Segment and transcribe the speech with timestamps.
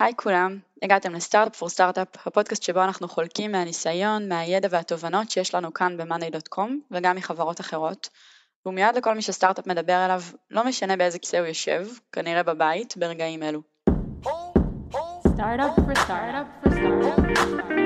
[0.00, 5.74] היי כולם, הגעתם לסטארט-אפ פור סטארט-אפ, הפודקאסט שבו אנחנו חולקים מהניסיון, מהידע והתובנות שיש לנו
[5.74, 8.08] כאן ב-monday.com וגם מחברות אחרות.
[8.64, 12.96] והוא מיועד לכל מי שסטארט-אפ מדבר אליו, לא משנה באיזה כיסא הוא יושב, כנראה בבית,
[12.96, 13.62] ברגעים אלו.
[15.36, 17.77] Startup for startup for startup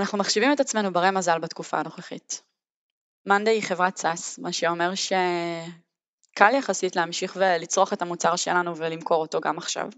[0.00, 2.42] אנחנו מחשיבים את עצמנו ברי מזל בתקופה הנוכחית.
[3.26, 9.40] מאנדי היא חברת סאס, מה שאומר שקל יחסית להמשיך ולצרוך את המוצר שלנו ולמכור אותו
[9.40, 9.88] גם עכשיו.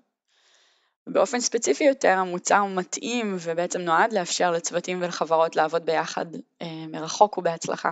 [1.06, 6.26] באופן ספציפי יותר המוצר מתאים ובעצם נועד לאפשר לצוותים ולחברות לעבוד ביחד
[6.62, 7.90] אה, מרחוק ובהצלחה.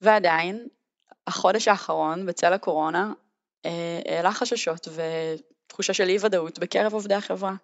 [0.00, 0.68] ועדיין,
[1.26, 3.12] החודש האחרון בצל הקורונה
[3.66, 4.88] אה, העלה חששות
[5.66, 7.54] ותחושה של אי ודאות בקרב עובדי החברה.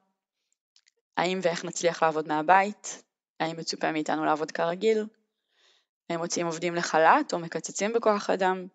[1.16, 3.07] האם ואיך נצליח לעבוד מהבית?
[3.40, 5.06] האם מצופה מאיתנו לעבוד כרגיל?
[6.10, 8.66] האם מוציאים עובדים לחל"ת או מקצצים בכוח אדם?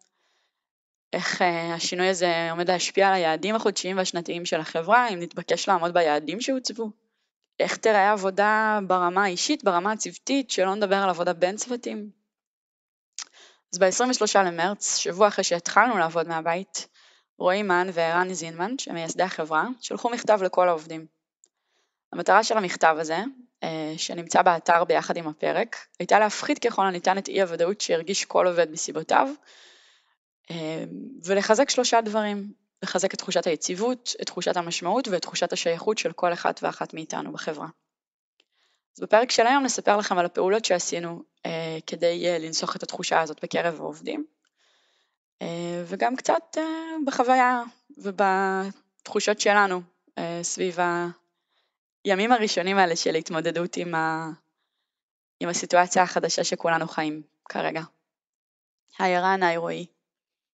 [1.14, 5.94] איך אה, השינוי הזה עומד להשפיע על היעדים החודשיים והשנתיים של החברה, אם נתבקש לעמוד
[5.94, 6.92] ביעדים שהוצבו.
[7.60, 12.10] איך תראה עבודה ברמה האישית, ברמה הצוותית, שלא נדבר על עבודה בין צוותים.
[13.74, 16.88] אז ב-23 למרץ, שבוע אחרי שהתחלנו לעבוד מהבית,
[17.38, 21.06] רועי מן וערן זינמן, שמייסדי החברה, שלחו מכתב לכל העובדים.
[22.14, 23.18] המטרה של המכתב הזה,
[23.98, 28.72] שנמצא באתר ביחד עם הפרק, הייתה להפחית ככל הניתן את אי הוודאות שהרגיש כל עובד
[28.72, 29.30] מסיבותיו,
[30.50, 30.56] אמ,
[31.26, 32.54] ולחזק שלושה דברים,
[32.84, 37.32] לחזק את תחושת היציבות, את תחושת המשמעות ואת תחושת השייכות של כל אחת ואחת מאיתנו
[37.32, 37.68] בחברה.
[38.98, 43.22] אז בפרק של היום נספר לכם על הפעולות שעשינו אה, כדי אה, לנסוך את התחושה
[43.22, 44.26] הזאת בקרב העובדים,
[45.42, 47.64] אה, וגם קצת אה, בחוויה
[47.98, 49.82] ובתחושות שלנו
[50.18, 50.78] אה, סביב
[52.04, 54.30] הימים הראשונים האלה של התמודדות עם, ה...
[55.40, 57.82] עם הסיטואציה החדשה שכולנו חיים כרגע.
[59.00, 59.86] היי ערן, היי רועי.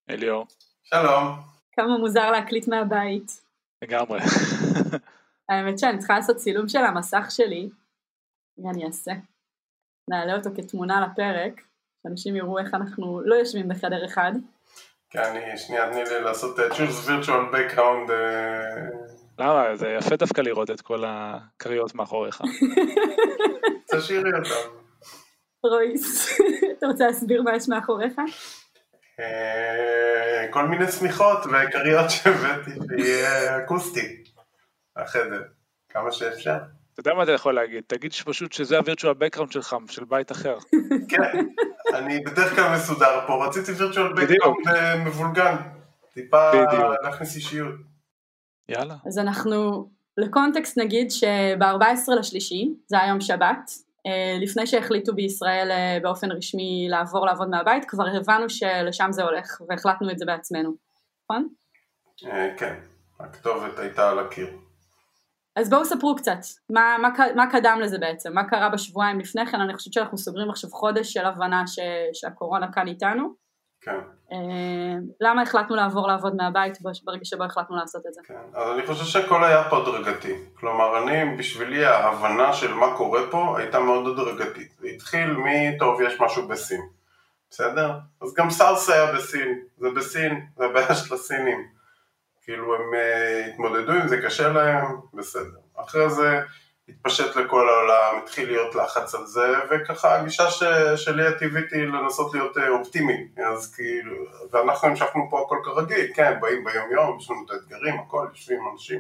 [0.09, 0.47] אליאור.
[0.83, 1.42] שלום.
[1.72, 3.42] כמה מוזר להקליט מהבית.
[3.82, 4.20] לגמרי.
[5.49, 7.70] האמת שאני צריכה לעשות צילום של המסך שלי.
[8.58, 9.11] מה אני אעשה?
[10.08, 11.61] נעלה אותו כתמונה לפרק,
[12.04, 14.32] שאנשים יראו איך אנחנו לא יושבים בחדר אחד.
[15.09, 18.09] כן, אני, שנייה, תני לי לעשות uh, choose virtual background.
[18.09, 19.18] Uh...
[19.39, 19.76] למה?
[19.76, 22.42] זה יפה דווקא לראות את כל הכריות מאחוריך.
[23.92, 24.80] תשאירי אותם.
[25.64, 26.39] רויס,
[26.77, 28.14] אתה רוצה להסביר מה יש מאחוריך?
[29.20, 34.23] אה, כל מיני שמיכות וכריות שהבאתי שיהיה אקוסטי,
[34.95, 35.42] החדר,
[35.89, 36.58] כמה שאפשר.
[36.94, 37.83] אתה יודע מה אתה יכול להגיד?
[37.88, 40.58] תגיד פשוט שזה הווירטואל בקראונד שלך, של בית אחר.
[41.11, 41.45] כן,
[41.94, 44.67] אני בדרך כלל מסודר פה, רציתי וירטואל בקראונד
[45.06, 45.56] מבולגן,
[46.14, 46.52] טיפה
[47.04, 47.89] להכניס אישיות.
[48.69, 48.95] יאללה.
[49.05, 53.71] אז אנחנו, לקונטקסט נגיד שב-14 לשלישי, זה היום שבת,
[54.05, 59.61] אה, לפני שהחליטו בישראל אה, באופן רשמי לעבור לעבוד מהבית, כבר הבנו שלשם זה הולך
[59.69, 60.75] והחלטנו את זה בעצמנו,
[61.23, 61.47] נכון?
[62.25, 62.75] אה, כן,
[63.19, 64.47] הכתובת הייתה על הקיר.
[65.55, 69.61] אז בואו ספרו קצת, מה, מה, מה קדם לזה בעצם, מה קרה בשבועיים לפני כן,
[69.61, 71.79] אני חושבת שאנחנו סוגרים עכשיו חודש של הבנה ש,
[72.13, 73.33] שהקורונה כאן איתנו.
[73.81, 73.99] כן.
[75.21, 78.21] למה החלטנו לעבור לעבוד מהבית ברגע שבו החלטנו לעשות את זה?
[78.23, 80.35] כן, אז אני חושב שהכל היה פה הדרגתי.
[80.53, 84.71] כלומר, אני, בשבילי ההבנה של מה קורה פה הייתה מאוד הדרגתית.
[84.79, 86.81] זה התחיל מטוב, יש משהו בסין.
[87.51, 87.93] בסדר?
[88.21, 91.67] אז גם סארס היה בסין, זה בסין, זה הבעיה של הסינים.
[92.43, 95.59] כאילו הם uh, התמודדו עם זה, קשה להם, בסדר.
[95.75, 96.39] אחרי זה
[96.89, 100.64] התפשט לכל העולם, התחיל להיות לחץ על זה, וככה הגישה ש,
[100.95, 104.16] שלי הטבעית היא לנסות להיות אה, אופטימי, אז כאילו,
[104.52, 108.60] ואנחנו המשכנו פה הכל כרגיל, כן, באים ביום יום, יש לנו את האתגרים, הכל, יושבים
[108.73, 109.00] אנשים,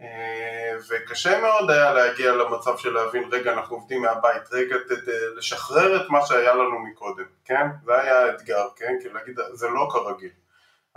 [0.00, 5.96] אה, וקשה מאוד היה להגיע למצב של להבין, רגע, אנחנו עובדים מהבית, רגע, ת, לשחרר
[5.96, 7.66] את מה שהיה לנו מקודם, כן?
[7.84, 8.94] זה היה האתגר, כן?
[9.02, 10.30] כי להגיד, זה לא כרגיל,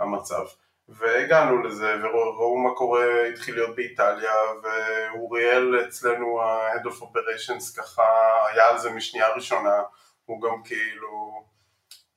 [0.00, 0.44] המצב.
[0.98, 8.02] והגענו לזה, וראו מה קורה, התחיל להיות באיטליה, ואוריאל אצלנו, ה-Head of Operations, ככה
[8.52, 9.82] היה על זה משנייה ראשונה,
[10.24, 11.44] הוא גם כאילו,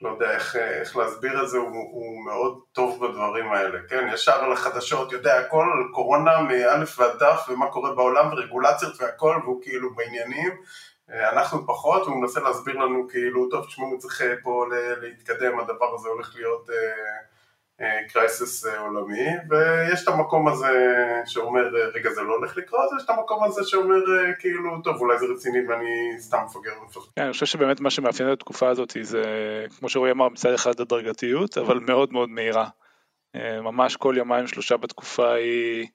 [0.00, 4.44] לא יודע איך, איך להסביר את זה, הוא, הוא מאוד טוב בדברים האלה, כן, ישר
[4.44, 9.62] על החדשות, יודע הכל על קורונה מאלף ועד דף, ומה קורה בעולם, ורגולציות והכל, והוא
[9.62, 10.60] כאילו בעניינים,
[11.08, 14.66] אנחנו פחות, והוא מנסה להסביר לנו כאילו, טוב, תשמעו, צריך פה
[15.00, 16.68] להתקדם, הדבר הזה הולך להיות...
[18.08, 20.68] קרייסס אה, עולמי, ויש את המקום הזה
[21.26, 21.62] שאומר,
[21.94, 25.26] רגע זה לא הולך לקרות, ויש את המקום הזה שאומר, אה, כאילו, טוב אולי זה
[25.34, 27.02] רציני ואני סתם מפגר ומפגר.
[27.16, 29.22] כן, אני חושב שבאמת מה שמאפיין את התקופה הזאת זה,
[29.78, 32.68] כמו שרועי אמר, מצד אחד הדרגתיות, אבל מאוד מאוד מהירה.
[33.36, 35.86] אה, ממש כל יומיים שלושה בתקופה היא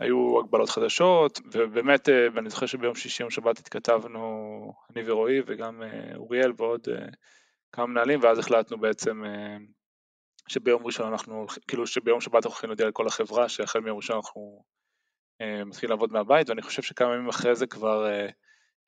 [0.00, 5.82] היו הגבלות חדשות, ובאמת, ואני זוכר שביום שישי, יום שבת התכתבנו, אני ורועי וגם
[6.16, 6.88] אוריאל ועוד
[7.72, 9.22] כמה מנהלים, ואז החלטנו בעצם
[10.48, 14.64] שביום ראשון אנחנו, כאילו שביום שבת אנחנו הולכים להודיע לכל החברה שהחל מיום ראשון אנחנו
[15.66, 18.06] מתחילים לעבוד מהבית, ואני חושב שכמה ימים אחרי זה כבר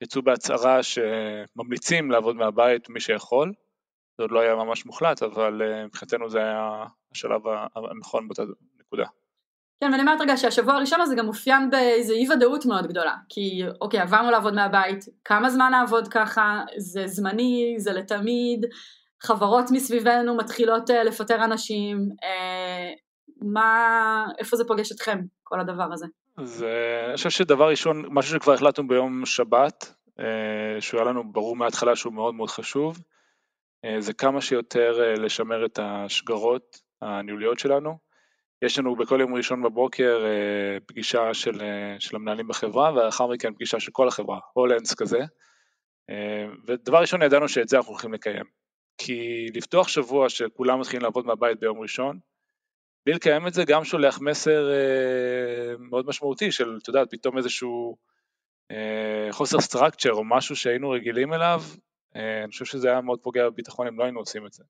[0.01, 3.53] יצאו בהצהרה שממליצים לעבוד מהבית מי שיכול,
[4.17, 7.41] זה עוד לא היה ממש מוחלט, אבל אה, מבחינתנו זה היה השלב
[7.91, 8.43] הנכון באותה
[8.79, 9.05] נקודה.
[9.79, 13.63] כן, ואני אומרת רגע שהשבוע הראשון הזה גם אופיין באיזו אי ודאות מאוד גדולה, כי
[13.81, 18.65] אוקיי, עברנו לעבוד מהבית, כמה זמן נעבוד ככה, זה זמני, זה לתמיד,
[19.25, 22.93] חברות מסביבנו מתחילות אה, לפטר אנשים, אה,
[23.41, 26.05] מה, איפה זה פוגש אתכם, כל הדבר הזה?
[26.37, 31.31] אז אה, אני חושב שדבר ראשון, משהו שכבר החלטנו ביום שבת, אה, שהוא היה לנו
[31.31, 32.97] ברור מההתחלה שהוא מאוד מאוד חשוב,
[33.85, 37.97] אה, זה כמה שיותר לשמר את השגרות הניהוליות שלנו.
[38.61, 40.25] יש לנו בכל יום ראשון בבוקר
[40.85, 41.61] פגישה של,
[41.99, 45.19] של המנהלים בחברה, ולאחר מכן פגישה של כל החברה, הולנדס כזה.
[46.67, 48.45] ודבר ראשון ידענו שאת זה אנחנו הולכים לקיים.
[48.97, 52.19] כי לפתוח שבוע שכולם מתחילים לעבוד מהבית ביום ראשון,
[53.05, 57.97] בלי לקיים את זה גם שולח מסר אה, מאוד משמעותי של, אתה יודע, פתאום איזשהו
[58.71, 61.61] אה, חוסר structure או משהו שהיינו רגילים אליו,
[62.15, 64.63] אה, אני חושב שזה היה מאוד פוגע בביטחון אם לא היינו עושים את זה.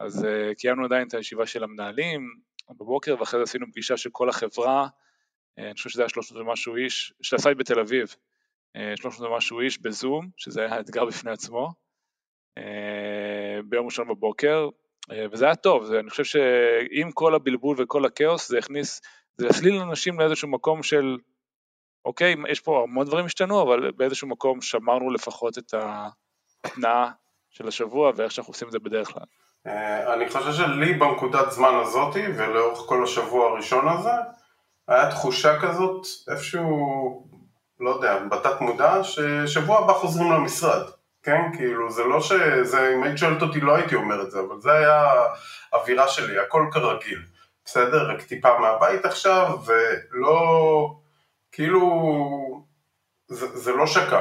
[0.00, 2.34] אז אה, קיימנו עדיין את הישיבה של המנהלים
[2.70, 4.88] בבוקר, ואחרי זה עשינו פגישה של כל החברה,
[5.58, 8.14] אה, אני חושב שזה היה 300 ומשהו איש, של ה site בתל אביב,
[8.76, 11.72] אה, 300 ומשהו איש בזום, שזה היה אתגר בפני עצמו,
[13.64, 14.68] ביום ראשון בבוקר,
[15.12, 19.00] אה, וזה היה טוב, אני חושב שעם כל הבלבול וכל הכאוס זה הכניס,
[19.36, 21.16] זה הסליל אנשים לאיזשהו מקום של,
[22.04, 27.10] אוקיי, יש פה המון דברים השתנו, אבל באיזשהו מקום שמרנו לפחות את ההתנאה
[27.50, 29.24] של השבוע ואיך שאנחנו עושים את זה בדרך כלל.
[29.66, 34.10] אה, אני חושב שלי בנקודת זמן הזאתי ולאורך כל השבוע הראשון הזה,
[34.88, 37.26] היה תחושה כזאת איפשהו,
[37.80, 40.99] לא יודע, בתת מודע, ששבוע הבא חוזרים למשרד.
[41.22, 44.60] כן, כאילו, זה לא שזה, אם היית שואלת אותי לא הייתי אומר את זה, אבל
[44.60, 45.12] זה היה
[45.72, 47.22] האווירה שלי, הכל כרגיל,
[47.64, 48.10] בסדר?
[48.10, 50.94] רק טיפה מהבית עכשיו, ולא,
[51.52, 52.64] כאילו,
[53.28, 54.20] זה, זה לא שקע,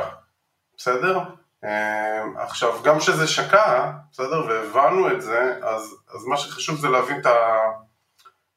[0.78, 1.19] בסדר?
[1.63, 7.22] אמ, עכשיו, גם כשזה שקע, בסדר, והבנו את זה, אז, אז מה שחשוב זה להבין
[7.22, 7.36] את ה...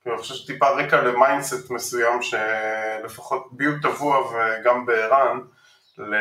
[0.06, 5.40] אני חושב שטיפה רקע ל mindset מסוים שלפחות בי הוא טבוע וגם בערן,
[5.99, 6.15] ל...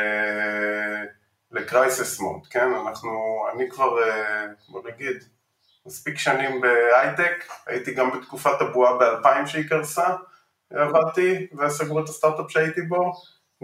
[1.52, 2.74] ל crisis mode, כן?
[2.74, 5.24] אנחנו, אני כבר, אה, בוא נגיד,
[5.86, 10.15] מספיק שנים בהייטק, הייתי גם בתקופת הבועה ב-2000 שהיא קרסה,
[10.74, 13.13] עבדתי וסגרו את הסטארט-אפ שהייתי בו,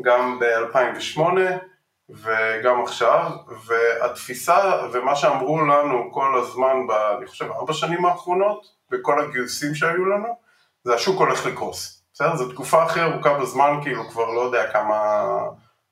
[0.02, 1.22] גם ב-2008
[2.10, 3.32] וגם עכשיו,
[3.66, 10.06] והתפיסה ומה שאמרו לנו כל הזמן, ב, אני חושב, ארבע שנים האחרונות, בכל הגיוסים שהיו
[10.06, 10.36] לנו,
[10.84, 12.36] זה השוק הולך לקרוס, בסדר?
[12.36, 15.24] זו תקופה הכי ארוכה בזמן, כאילו כבר לא יודע כמה...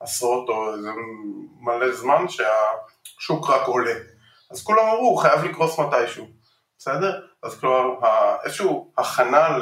[0.05, 0.89] עשרות או איזה
[1.59, 3.93] מלא זמן שהשוק רק עולה.
[4.51, 6.25] אז כולם אמרו, הוא חייב לקרוס מתישהו,
[6.77, 7.21] בסדר?
[7.43, 7.95] אז כלומר,
[8.43, 8.67] איזושהי
[8.97, 9.57] הכנה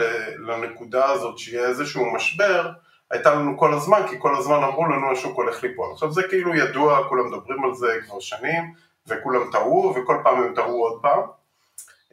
[0.48, 2.70] לנקודה הזאת שיהיה איזשהו משבר,
[3.12, 5.92] הייתה לנו כל הזמן, כי כל הזמן אמרו לנו השוק הולך ליפול.
[5.92, 8.74] עכשיו זה כאילו ידוע, כולם מדברים על זה כבר שנים,
[9.08, 11.20] וכולם טעו, וכל פעם הם טעו עוד פעם.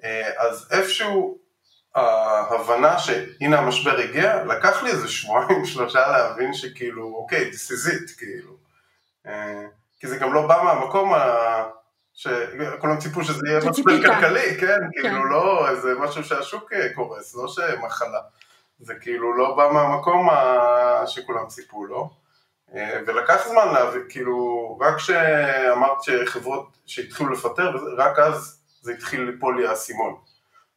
[0.04, 1.38] אה, אז איפשהו
[1.94, 8.18] ההבנה שהנה המשבר הגיע, לקח לי איזה שבועיים שלושה להבין שכאילו, אוקיי, this is it,
[8.18, 8.52] כאילו.
[9.26, 9.66] אה,
[10.00, 11.24] כי זה גם לא בא מהמקום ה...
[12.14, 14.66] שכולם ציפו שזה יהיה משבר כלכלי, כן?
[14.66, 15.00] כן?
[15.00, 18.20] כאילו לא איזה משהו שהשוק אה, קורס, לא שמחלה.
[18.80, 21.06] זה כאילו לא בא מהמקום ה...
[21.06, 22.10] שכולם ציפו לו.
[22.74, 29.60] אה, ולקח זמן להבין, כאילו, רק כשאמרת שחברות שהתחילו לפטר, רק אז זה התחיל ליפול
[29.60, 30.29] לי האסימון.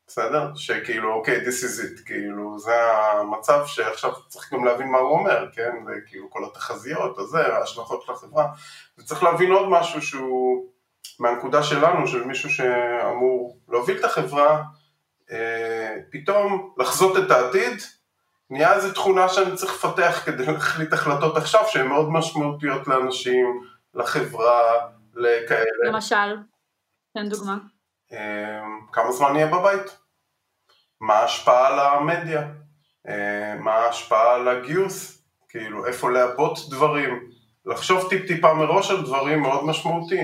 [0.07, 0.51] בסדר?
[0.55, 5.45] שכאילו, אוקיי, this is it, כאילו, זה המצב שעכשיו צריך גם להבין מה הוא אומר,
[5.53, 5.72] כן?
[5.88, 8.48] וכאילו כל התחזיות, הזה, ההשלכות של החברה,
[8.98, 10.65] וצריך להבין עוד משהו שהוא
[11.19, 14.63] מהנקודה שלנו, של מישהו שאמור להוביל את החברה,
[15.31, 17.81] אה, פתאום לחזות את העתיד,
[18.50, 23.62] נהיה איזו תכונה שאני צריך לפתח כדי להחליט החלטות עכשיו שהן מאוד משמעותיות לאנשים,
[23.93, 24.62] לחברה,
[25.15, 25.89] לכאלה.
[25.89, 26.38] למשל,
[27.13, 27.57] תן דוגמה.
[28.13, 29.98] אה, כמה זמן נהיה בבית?
[31.01, 32.41] מה ההשפעה על המדיה,
[33.08, 37.29] אה, מה ההשפעה על הגיוס, כאילו איפה לעבות דברים,
[37.65, 40.20] לחשוב טיפ טיפה מראש על דברים מאוד משמעותי.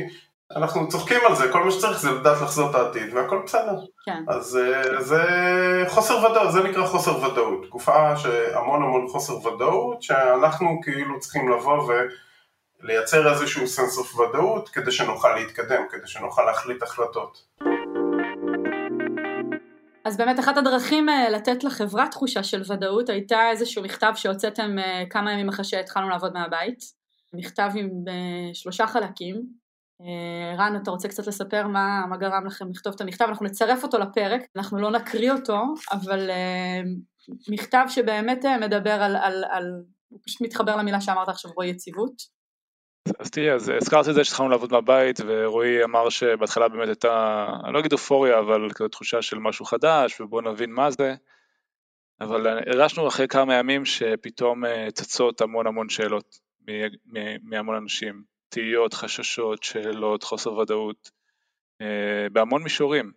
[0.55, 3.75] אנחנו צוחקים על זה, כל מה שצריך זה לדעת לחזות העתיד והכל בסדר.
[4.05, 4.24] כן.
[4.27, 5.24] אז אה, זה
[5.88, 7.65] חוסר ודאות, זה נקרא חוסר ודאות.
[7.65, 11.91] תקופה שהמון המון חוסר ודאות, שאנחנו כאילו צריכים לבוא
[12.84, 17.43] ולייצר איזשהו sense of ודאות כדי שנוכל להתקדם, כדי שנוכל להחליט החלטות.
[20.09, 25.03] אז באמת אחת הדרכים אה, לתת לחברה תחושה של ודאות הייתה איזשהו מכתב שהוצאתם אה,
[25.09, 26.79] כמה ימים אחרי שהתחלנו לעבוד מהבית,
[27.33, 29.59] מכתב עם אה, שלושה חלקים.
[30.57, 33.25] רן, אתה רוצה קצת לספר מה, מה גרם לכם לכתוב את המכתב?
[33.25, 36.29] אנחנו נצרף אותו לפרק, אנחנו לא נקריא אותו, אבל
[37.49, 42.38] מכתב שבאמת מדבר על, על, על הוא פשוט מתחבר למילה שאמרת עכשיו, רועי יציבות.
[43.19, 47.73] אז תראי, אז הזכרתי את זה שהתחלנו לעבוד מהבית, ורועי אמר שבהתחלה באמת הייתה, אני
[47.73, 51.15] לא אגיד אופוריה, אבל כזו תחושה של משהו חדש, ובואו נבין מה זה.
[52.21, 56.39] אבל הרגשנו אחרי כמה ימים שפתאום אה, צצות המון המון שאלות
[57.43, 61.11] מהמון אנשים, תהיות, חששות, שאלות, חוסר ודאות,
[61.81, 63.11] אה, בהמון מישורים.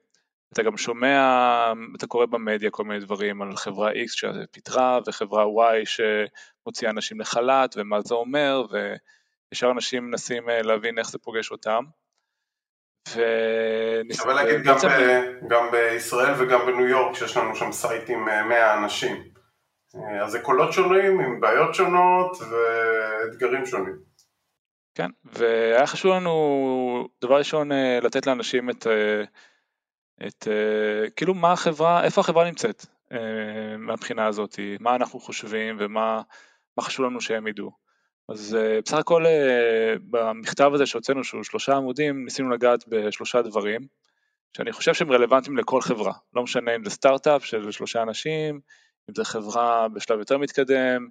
[0.52, 5.86] אתה גם שומע, אתה קורא במדיה כל מיני דברים על חברה X שפיתרה וחברה Y
[5.86, 8.94] שמוציאה אנשים לחל"ת ומה זה אומר, ו...
[9.52, 11.84] ישר אנשים מנסים אה, להבין איך זה פוגש אותם.
[14.12, 18.52] שווה להגיד גם, ב, גם בישראל וגם בניו יורק שיש לנו שם site עם 100
[18.52, 19.24] אה, אנשים.
[19.96, 23.98] אה, אז זה קולות שונים עם בעיות שונות ואתגרים שונים.
[24.94, 28.86] כן, והיה חשוב לנו דבר ראשון לתת לאנשים את,
[30.26, 30.48] את
[31.16, 32.86] כאילו מה החברה, איפה החברה נמצאת
[33.78, 36.22] מהבחינה הזאת, מה אנחנו חושבים ומה
[36.80, 37.81] חשוב לנו שהם ידעו.
[38.32, 43.86] אז אה, בסך הכל אה, במכתב הזה שהוצאנו, שהוא שלושה עמודים, ניסינו לגעת בשלושה דברים,
[44.56, 48.60] שאני חושב שהם רלוונטיים לכל חברה, לא משנה אם זה סטארט-אפ של שלושה אנשים,
[49.10, 51.02] אם זה חברה בשלב יותר מתקדם,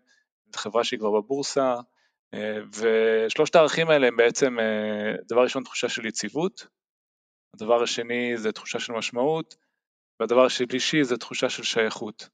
[0.48, 1.76] אם זה חברה שהיא כבר בבורסה,
[2.34, 4.58] אה, ושלושת הערכים האלה הם בעצם,
[5.28, 6.68] דבר ראשון תחושה של יציבות,
[7.56, 9.56] הדבר השני זה תחושה של משמעות,
[10.20, 12.30] והדבר השלישי זה תחושה של שייכות.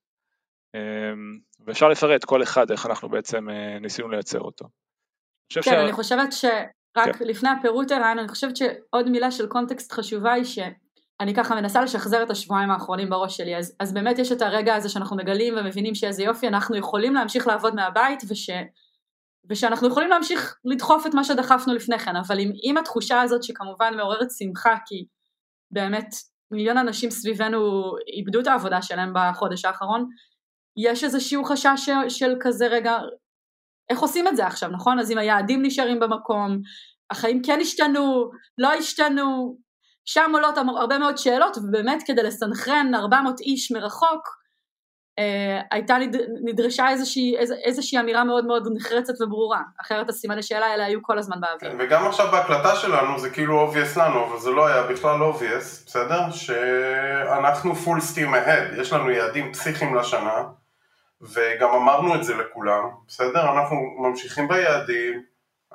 [1.66, 4.66] ואפשר לפרט כל אחד איך אנחנו בעצם אה, ניסינו לייצר אותו.
[5.54, 5.68] כן, ש...
[5.68, 7.26] אני חושבת שרק כן.
[7.26, 12.24] לפני הפירוט הרעיון, אני חושבת שעוד מילה של קונטקסט חשובה היא שאני ככה מנסה לשחזר
[12.24, 15.96] את השבועיים האחרונים בראש שלי, אז, אז באמת יש את הרגע הזה שאנחנו מגלים ומבינים
[15.96, 18.50] שאיזה יופי, אנחנו יכולים להמשיך לעבוד מהבית וש...
[19.50, 23.94] ושאנחנו יכולים להמשיך לדחוף את מה שדחפנו לפני כן, אבל עם, עם התחושה הזאת שכמובן
[23.98, 25.06] מעוררת שמחה, כי
[25.72, 26.16] באמת
[26.52, 30.10] מיליון אנשים סביבנו איבדו את העבודה שלהם בחודש האחרון,
[30.78, 32.98] יש איזשהו חשש של, של כזה רגע,
[33.90, 35.00] איך עושים את זה עכשיו, נכון?
[35.00, 36.62] אז אם היעדים נשארים במקום,
[37.12, 39.58] החיים כן השתנו, לא השתנו,
[40.06, 44.38] שם עולות הרבה מאוד שאלות, ובאמת כדי לסנכרן 400 איש מרחוק,
[45.20, 50.66] אה, הייתה נד, נדרשה איזושהי, איז, איזושהי אמירה מאוד מאוד נחרצת וברורה, אחרת הסימני שאלה
[50.66, 51.72] האלה היו כל הזמן באוויר.
[51.72, 55.86] כן, וגם עכשיו בהקלטה שלנו זה כאילו obvious לנו, אבל זה לא היה בכלל obvious,
[55.86, 56.32] בסדר?
[56.32, 60.44] שאנחנו full steam ahead, יש לנו יעדים פסיכיים לשנה,
[61.22, 63.52] וגם אמרנו את זה לכולם, בסדר?
[63.52, 65.24] אנחנו ממשיכים ביעדים,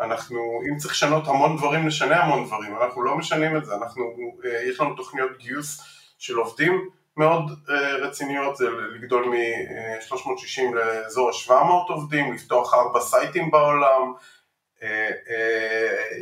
[0.00, 4.04] אנחנו, אם צריך לשנות המון דברים, נשנה המון דברים, אנחנו לא משנים את זה, אנחנו,
[4.44, 5.80] אה, יש לנו תוכניות גיוס
[6.18, 14.12] של עובדים מאוד אה, רציניות, זה לגדול מ-360 לאזור ה-700 עובדים, לפתוח ארבע סייטים בעולם,
[14.82, 15.10] אה,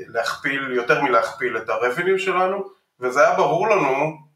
[0.08, 2.64] להכפיל, יותר מלהכפיל את ה-revenue שלנו,
[3.00, 4.30] וזה היה ברור לנו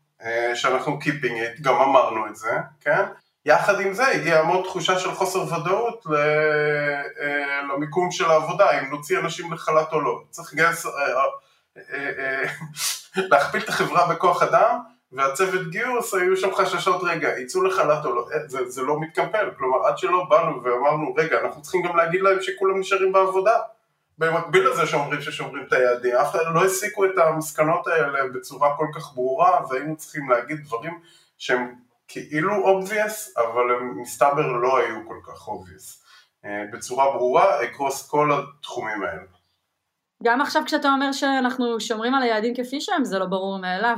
[0.54, 2.50] שאנחנו keeping it, גם אמרנו את זה,
[2.80, 3.02] כן?
[3.46, 9.18] יחד עם זה הגיעה המון תחושה של חוסר ודאות אה, למיקום של העבודה, אם נוציא
[9.18, 10.22] אנשים לחל"ת או לא.
[10.30, 10.92] צריך לגייס, אה,
[11.76, 12.44] אה,
[13.16, 14.78] להכפיל את החברה בכוח אדם,
[15.12, 19.86] והצוות גיוס היו שם חששות, רגע, יצאו לחל"ת או לא, זה, זה לא מתקמפל, כלומר
[19.86, 23.54] עד שלא באנו ואמרנו, רגע, אנחנו צריכים גם להגיד להם שכולם נשארים בעבודה.
[24.18, 28.86] במקביל לזה שאומרים ששומרים את היעדים, אף אחד לא הסיקו את המסקנות האלה בצורה כל
[28.94, 30.98] כך ברורה, והיינו צריכים להגיד דברים
[31.38, 31.74] שהם
[32.08, 36.04] כאילו obvious, אבל הם מסתבר לא היו כל כך obvious.
[36.44, 39.22] אה, בצורה ברורה, אקרוס כל התחומים האלה.
[40.22, 43.96] גם עכשיו כשאתה אומר שאנחנו שומרים על היעדים כפי שהם, זה לא ברור מאליו.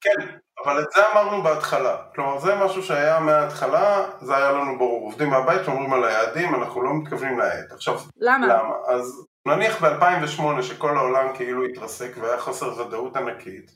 [0.00, 0.26] כן,
[0.64, 1.96] אבל את זה אמרנו בהתחלה.
[2.14, 5.04] כלומר, זה משהו שהיה מההתחלה, זה היה לנו ברור.
[5.04, 7.72] עובדים מהבית, שומרים על היעדים, אנחנו לא מתכוונים להאט.
[7.72, 8.46] עכשיו, למה?
[8.46, 8.74] למה?
[8.86, 13.70] אז נניח ב-2008, שכל העולם כאילו התרסק והיה חוסר ודאות ענקית,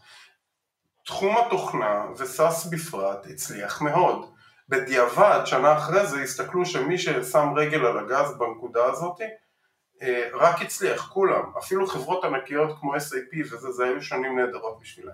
[1.06, 4.30] תחום התוכנה וסאס בפרט הצליח מאוד.
[4.68, 9.20] בדיעבד, שנה אחרי זה, הסתכלו שמי ששם רגל על הגז בנקודה הזאת,
[10.02, 15.12] אה, רק הצליח, כולם, אפילו חברות ענקיות כמו SAP וזה, זה היו שנים נהדרות בשבילם,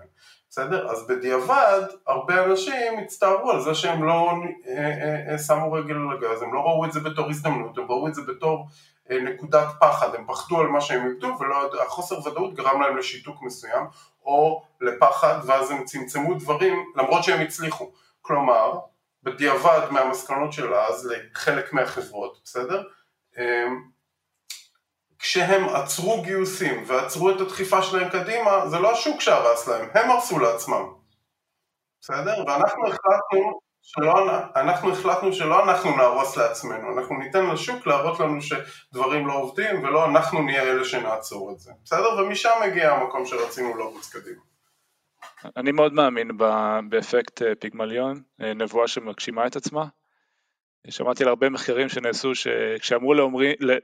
[0.49, 0.91] בסדר?
[0.91, 4.33] אז בדיעבד, הרבה אנשים הצטערו על זה שהם לא
[4.67, 8.07] אה, אה, שמו רגל על הגז, הם לא ראו את זה בתור הזדמנות, הם ראו
[8.07, 8.67] את זה בתור
[9.09, 13.85] נקודת פחד, הם פחדו על מה שהם איבדו והחוסר ודאות גרם להם לשיתוק מסוים
[14.25, 17.91] או לפחד ואז הם צמצמו דברים למרות שהם הצליחו.
[18.21, 18.79] כלומר,
[19.23, 22.83] בדיעבד מהמסקנות של אז לחלק מהחברות, בסדר?
[23.37, 23.83] אמ,
[25.19, 30.39] כשהם עצרו גיוסים ועצרו את הדחיפה שלהם קדימה, זה לא השוק שהרס להם, הם הרסו
[30.39, 30.93] לעצמם.
[32.01, 32.43] בסדר?
[32.47, 39.27] ואנחנו החלטנו שלא, אנחנו החלטנו שלא אנחנו נהרוס לעצמנו, אנחנו ניתן לשוק להראות לנו שדברים
[39.27, 42.09] לא עובדים ולא אנחנו נהיה אלה שנעצור את זה, בסדר?
[42.19, 44.41] ומשם מגיע המקום שרצינו לרוץ קדימה.
[45.57, 46.37] אני מאוד מאמין
[46.89, 49.85] באפקט אה, פיגמליון, אה, נבואה שמגשימה את עצמה.
[50.89, 53.13] שמעתי על הרבה מחקרים שנעשו שכשאמרו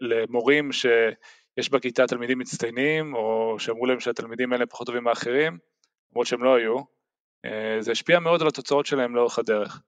[0.01, 5.58] למורים שיש בכיתה תלמידים מצטיינים, או שאמרו להם שהתלמידים האלה פחות טובים מאחרים,
[6.12, 6.77] למרות שהם לא היו,
[7.79, 9.81] זה השפיע מאוד על התוצאות שלהם לאורך הדרך.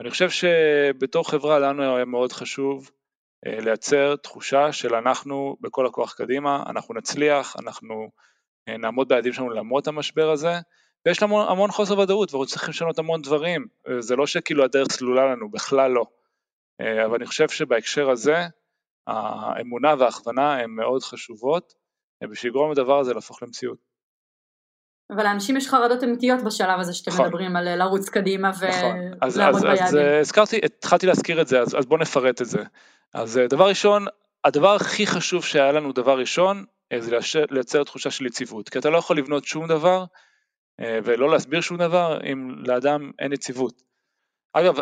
[0.00, 2.90] אני חושב שבתור חברה לנו היה מאוד חשוב
[3.46, 8.10] אה, לייצר תחושה של אנחנו בכל הכוח קדימה, אנחנו נצליח, אנחנו
[8.68, 10.52] אה, נעמוד ביעדים שלנו למרות המשבר הזה,
[11.06, 13.66] ויש לנו המון חוסר ודאות ואנחנו צריכים לשנות המון דברים,
[13.98, 16.04] זה לא שכאילו הדרך סלולה לנו, בכלל לא.
[16.80, 18.36] אבל אני חושב שבהקשר הזה,
[19.06, 21.74] האמונה וההכוונה הן מאוד חשובות
[22.30, 23.91] בשביל לגרום לדבר הזה להפוך למציאות.
[25.14, 27.26] אבל לאנשים יש חרדות אמיתיות בשלב הזה שאתם נכון.
[27.26, 28.70] מדברים על לרוץ קדימה נכון.
[29.34, 29.84] ולעמוד ביעדים.
[29.84, 32.62] אז אה, הזכרתי, התחלתי להזכיר את זה, אז, אז בואו נפרט את זה.
[33.14, 34.06] אז אה, דבר ראשון,
[34.44, 37.16] הדבר הכי חשוב שהיה לנו דבר ראשון, אה, זה
[37.50, 40.04] לייצר תחושה של יציבות, כי אתה לא יכול לבנות שום דבר
[41.04, 43.82] ולא להסביר שום דבר אם לאדם אין יציבות.
[44.52, 44.76] אגב,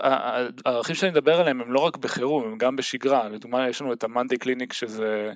[0.65, 4.05] הערכים שאני מדבר עליהם הם לא רק בחירום, הם גם בשגרה, לדוגמה יש לנו את
[4.05, 5.33] המאנדי קליניק שזה אה,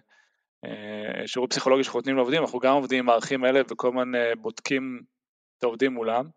[1.26, 5.02] שירות פסיכולוגי שאנחנו נותנים לעובדים, אנחנו גם עובדים עם הערכים האלה וכל הזמן אה, בודקים
[5.58, 6.28] את העובדים מולם,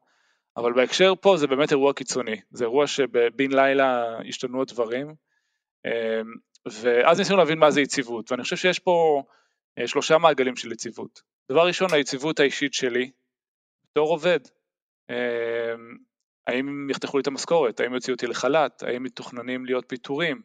[0.57, 5.15] אבל בהקשר פה זה באמת אירוע קיצוני, זה אירוע שבן לילה השתנו הדברים,
[5.85, 6.21] אה,
[6.81, 9.23] ואז ניסינו להבין מה זה יציבות, ואני חושב שיש פה
[9.85, 11.21] שלושה מעגלים של יציבות.
[11.51, 13.11] דבר ראשון, היציבות האישית שלי,
[13.91, 14.39] בתור עובד,
[16.47, 20.41] האם יחתכו לי את המשכורת, האם יוציאו אותי לחל"ת, האם מתוכננים להיות פיטורים,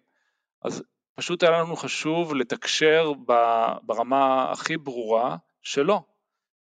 [0.64, 0.82] אז
[1.14, 3.12] פשוט היה לנו חשוב לתקשר
[3.82, 6.00] ברמה הכי ברורה שלא.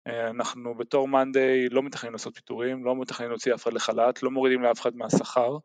[0.08, 4.32] אה, אנחנו בתור מאנדיי לא מתכננים לעשות פיטורים, לא מתכננים להוציא אף אחד לחל"ת, לא
[4.32, 5.58] מורידים לאף אחד מהשכר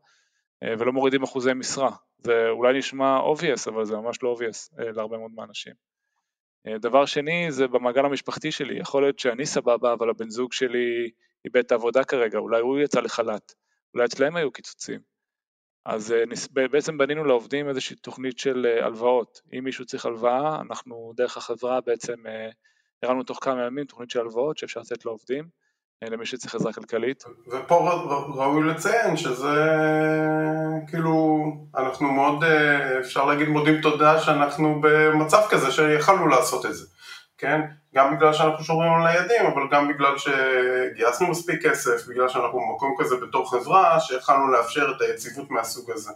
[0.63, 1.91] אה, ולא מורידים אחוזי משרה.
[2.19, 5.73] זה אולי נשמע obvious, אבל זה ממש לא obvious אה, להרבה מאוד מהאנשים.
[6.81, 11.11] דבר שני זה במעגל המשפחתי שלי, יכול להיות שאני סבבה אבל הבן זוג שלי
[11.45, 13.55] איבד את העבודה כרגע, אולי הוא יצא לחל"ת,
[13.95, 15.12] אולי אצלם היו קיצוצים.
[15.85, 19.41] אז אה, בעצם בנינו לעובדים איזושהי תוכנית של אה, הלוואות.
[19.59, 22.49] אם מישהו צריך הלוואה, אנחנו דרך החברה בעצם אה,
[23.03, 25.45] הרמנו תוך כמה ימים תוכנית של הלוואות שאפשר לתת לעובדים,
[26.03, 27.25] למי שצריך עזרה כלכלית.
[27.53, 27.91] ופה
[28.35, 29.67] ראוי לציין שזה
[30.89, 31.45] כאילו,
[31.77, 32.45] אנחנו מאוד,
[33.01, 36.87] אפשר להגיד מודים תודה שאנחנו במצב כזה שיכלנו לעשות את זה,
[37.43, 37.61] כן?
[37.95, 42.95] גם בגלל שאנחנו שומרים על היעדים, אבל גם בגלל שגייסנו מספיק כסף, בגלל שאנחנו במקום
[42.99, 46.13] כזה בתור חברה, שיכלנו לאפשר את היציבות מהסוג הזה.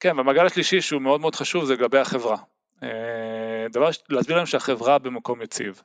[0.00, 2.36] כן, והמעגל השלישי שהוא מאוד מאוד חשוב זה לגבי החברה.
[2.82, 5.82] אה, דבר, להסביר להם שהחברה במקום יציב.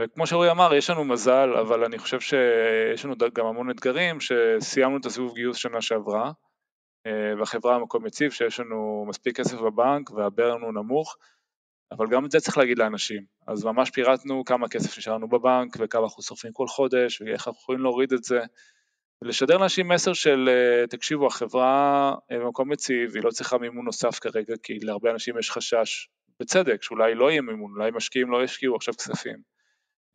[0.00, 4.96] וכמו שרועי אמר, יש לנו מזל, אבל אני חושב שיש לנו גם המון אתגרים, שסיימנו
[4.96, 6.32] את הסיבוב גיוס שנה שעברה,
[7.06, 11.16] אה, והחברה במקום יציב, שיש לנו מספיק כסף בבנק והברן הוא נמוך,
[11.92, 13.24] אבל גם את זה צריך להגיד לאנשים.
[13.46, 17.80] אז ממש פירטנו כמה כסף נשארנו בבנק וכמה אנחנו שורפים כל חודש ואיך אנחנו יכולים
[17.80, 18.40] להוריד את זה.
[19.22, 24.18] ולשדר לאנשים מסר של אה, תקשיבו החברה אה, במקום יציב, היא לא צריכה מימון נוסף
[24.18, 26.08] כרגע כי להרבה אנשים יש חשש,
[26.40, 29.36] בצדק, שאולי לא יהיה מימון, אולי משקיעים לא ישקיעו עכשיו כספים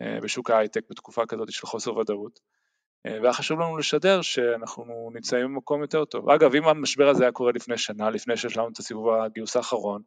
[0.01, 2.39] אה, בשוק ההייטק בתקופה כזאת של חוסר ודאות.
[3.05, 6.29] והיה חשוב לנו לשדר שאנחנו נמצאים במקום יותר טוב.
[6.29, 10.01] אגב, אם המשבר הזה היה קורה לפני שנה, לפני שהשלמנו את הסיבוב הגיוס האחרון,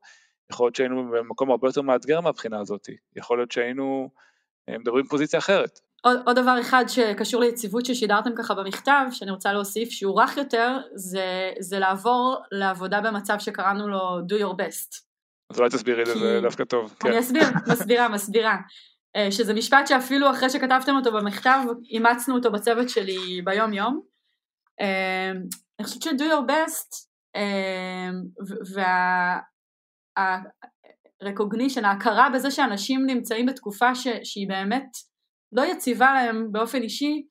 [0.51, 4.11] יכול להיות שהיינו במקום הרבה יותר מאתגר מהבחינה הזאת, יכול להיות שהיינו
[4.69, 5.81] אה, מדברים פוזיציה אחרת.
[6.03, 10.79] עוד, עוד דבר אחד שקשור ליציבות ששידרתם ככה במכתב, שאני רוצה להוסיף, שהוא רך יותר,
[10.95, 15.03] זה, זה לעבור לעבודה במצב שקראנו לו do your best.
[15.51, 16.95] אז אולי תסבירי את זה דווקא טוב.
[17.05, 17.19] אני כן.
[17.19, 18.57] אסביר, מסבירה, מסבירה.
[19.17, 21.59] אה, שזה משפט שאפילו אחרי שכתבתם אותו במכתב,
[21.91, 24.01] אימצנו אותו בצוות שלי ביום יום.
[24.81, 25.31] אה,
[25.79, 27.07] אני חושבת ש-do your best,
[28.75, 29.39] וה...
[30.17, 34.89] ה-recognition, ההכרה בזה שאנשים נמצאים בתקופה ש, שהיא באמת
[35.53, 37.23] לא יציבה להם באופן אישי,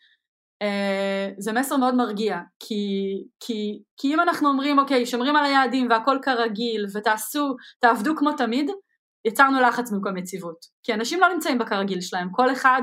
[0.61, 2.83] אה, זה מסר מאוד מרגיע, כי,
[3.39, 8.69] כי, כי אם אנחנו אומרים אוקיי, שומרים על היעדים והכל כרגיל ותעשו, תעבדו כמו תמיד,
[9.27, 12.81] יצרנו לחץ במקום יציבות, כי אנשים לא נמצאים בכרגיל שלהם, כל אחד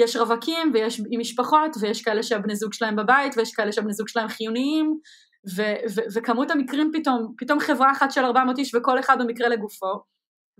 [0.00, 4.08] יש רווקים ויש עם משפחות ויש כאלה שהבני זוג שלהם בבית ויש כאלה שהבני זוג
[4.08, 4.98] שלהם חיוניים
[5.56, 10.02] ו- ו- וכמות המקרים פתאום, פתאום חברה אחת של 400 איש וכל אחד במקרה לגופו,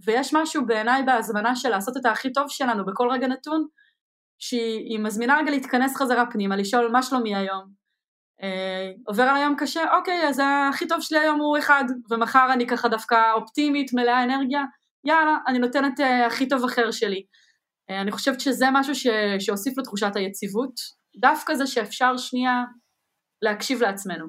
[0.04, 3.66] ויש משהו בעיניי בהזמנה של לעשות את הכי טוב שלנו בכל רגע נתון,
[4.38, 7.64] שהיא מזמינה רגע להתכנס חזרה פנימה, לשאול מה שלומי היום,
[8.42, 12.66] אה, עובר על היום קשה, אוקיי, אז הכי טוב שלי היום הוא אחד, ומחר אני
[12.66, 14.62] ככה דווקא אופטימית, מלאה אנרגיה,
[15.04, 17.22] יאללה, אני נותנת אה, הכי טוב אחר שלי.
[17.90, 19.06] אה, אני חושבת שזה משהו ש-
[19.38, 20.72] שהוסיף לתחושת היציבות,
[21.20, 22.64] דווקא זה שאפשר שנייה
[23.42, 24.26] להקשיב לעצמנו.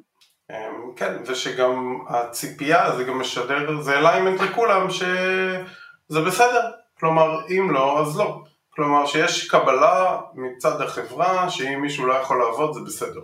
[0.52, 8.02] אמ, כן, ושגם הציפייה, זה גם משדר, זה אליימנט לכולם שזה בסדר, כלומר אם לא
[8.02, 13.22] אז לא, כלומר שיש קבלה מצד החברה שאם מישהו לא יכול לעבוד זה בסדר,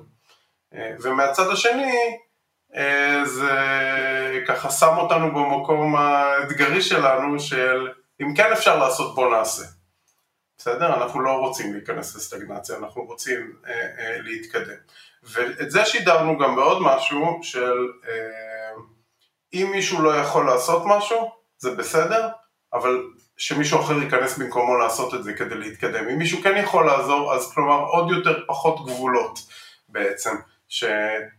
[0.73, 1.93] אה, ומהצד השני
[2.75, 3.51] אה, זה
[4.47, 7.89] ככה שם אותנו במקום האתגרי שלנו של
[8.21, 9.63] אם כן אפשר לעשות בוא נעשה,
[10.57, 11.03] בסדר?
[11.03, 14.77] אנחנו לא רוצים להיכנס לסטגנציה, אנחנו רוצים אה, להתקדם.
[15.31, 18.81] ואת זה שידרנו גם בעוד משהו של אה,
[19.53, 22.29] אם מישהו לא יכול לעשות משהו, זה בסדר,
[22.73, 23.03] אבל
[23.37, 26.09] שמישהו אחר ייכנס במקומו לעשות את זה כדי להתקדם.
[26.09, 29.39] אם מישהו כן יכול לעזור, אז כלומר עוד יותר פחות גבולות
[29.89, 30.35] בעצם.
[30.67, 30.83] ש,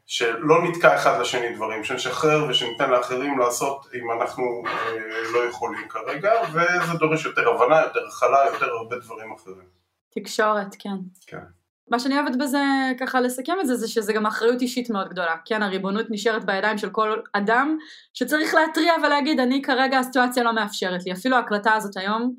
[0.06, 6.32] שלא נתקע אחד לשני דברים, שנשחרר ושניתן לאחרים לעשות אם אנחנו אה, לא יכולים כרגע,
[6.52, 9.68] וזה דורש יותר הבנה, יותר הכלה, יותר הרבה דברים אחרים.
[10.10, 10.96] תקשורת, כן.
[11.26, 11.44] כן.
[11.90, 12.62] מה שאני אוהבת בזה,
[13.00, 15.36] ככה לסכם את זה, זה שזה גם אחריות אישית מאוד גדולה.
[15.44, 17.76] כן, הריבונות נשארת בידיים של כל אדם
[18.14, 21.12] שצריך להתריע ולהגיד, אני כרגע הסיטואציה לא מאפשרת לי.
[21.12, 22.34] אפילו ההקלטה הזאת היום,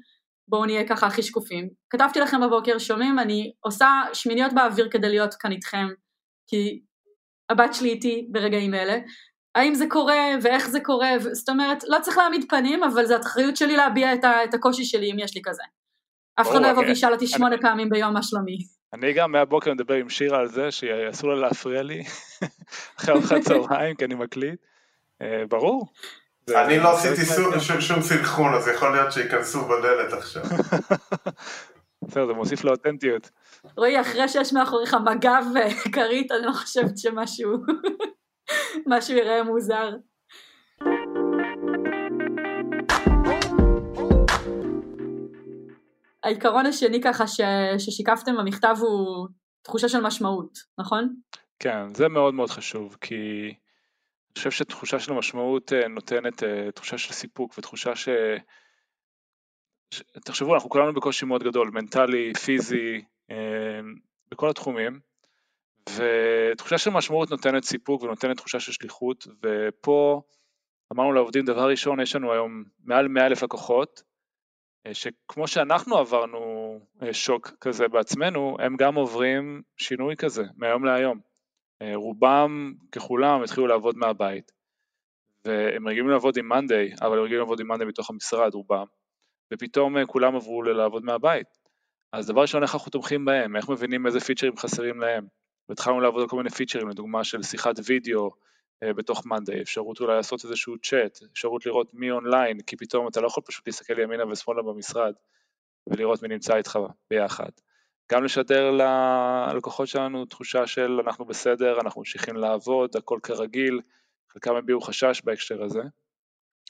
[0.48, 1.70] בואו נהיה ככה הכי שקופים.
[1.90, 5.88] כתבתי לכם בבוקר, שומעים, אני עושה שמיניות באוויר כדי להיות כאן איתכם,
[6.48, 6.82] כי
[7.50, 8.98] הבת שלי איתי ברגעים אלה.
[9.56, 13.58] האם זה קורה ואיך זה קורה, זאת אומרת, לא צריך להעמיד פנים, אבל זו אחריות
[13.58, 15.64] שלי להביע את, ה, את הקושי שלי אם יש לי כזה.
[16.42, 18.75] אף אחד לא יבוא וישאל אותי שמונה פעמים ביום מה שלומי.
[18.96, 22.04] אני גם מהבוקר מדבר עם שירה על זה שאסור לה להפריע לי
[23.00, 24.60] אחרי ארוחת צהריים כי אני מקליט,
[25.22, 25.88] אה, ברור.
[26.50, 27.22] אני לא עשיתי
[27.80, 30.44] שום סנכרון אז יכול להיות שייכנסו בדלת עכשיו.
[32.08, 33.30] בסדר, זה מוסיף לאותנטיות.
[33.78, 35.44] רועי, אחרי שיש מאחוריך מג"ב
[35.88, 37.52] וכרית, אני לא חושבת שמשהו
[38.92, 39.90] משהו יראה מוזר.
[46.26, 47.42] העיקרון השני ככה ש...
[47.78, 49.28] ששיקפתם במכתב הוא
[49.62, 51.16] תחושה של משמעות, נכון?
[51.60, 56.98] כן, זה מאוד מאוד חשוב, כי אני חושב שתחושה של משמעות אה, נותנת אה, תחושה
[56.98, 58.10] של סיפוק ותחושה ש...
[60.26, 63.80] תחשבו, אנחנו כולנו בקושי מאוד גדול, מנטלי, פיזי, אה,
[64.32, 65.00] בכל התחומים,
[65.90, 70.22] ותחושה של משמעות נותנת סיפוק ונותנת תחושה של שליחות, ופה
[70.94, 74.04] אמרנו לעובדים, דבר ראשון, יש לנו היום מעל 100 אלף לקוחות,
[74.93, 81.19] שכמו שאנחנו עברנו אה, שוק כזה בעצמנו, הם גם עוברים שינוי כזה מהיום להיום.
[81.95, 84.52] רובם ככולם התחילו לעבוד מהבית,
[85.45, 88.86] והם רגילים לעבוד עם מאנדיי, אבל הם רגילים לעבוד עם מאנדיי בתוך המשרד, רובם.
[89.54, 91.48] ופתאום אה, כולם עברו לעבוד מהבית.
[92.13, 95.28] אז דבר ראשון, איך אנחנו תומכים בהם, איך מבינים איזה פיצ'רים חסרים להם.
[95.69, 98.30] והתחלנו לעבוד על כל מיני פיצ'רים, לדוגמה של שיחת וידאו אה,
[98.84, 103.28] בתוך מאנדיי, אפשרות אולי לעשות איזשהו צ'אט, אפשרות לראות מי אונליין, כי פתאום אתה לא
[103.28, 105.14] יכול פשוט להסתכל ימינה ושמאלה במשרד
[105.88, 107.50] ולראות מי נמצא איתך ביחד.
[108.12, 113.82] גם לשדר ללקוחות שלנו תחושה של אנחנו בסדר, אנחנו ממשיכים לעבוד, הכל כרגיל,
[114.34, 115.82] חלקם הביעו חשש בהקשר הזה.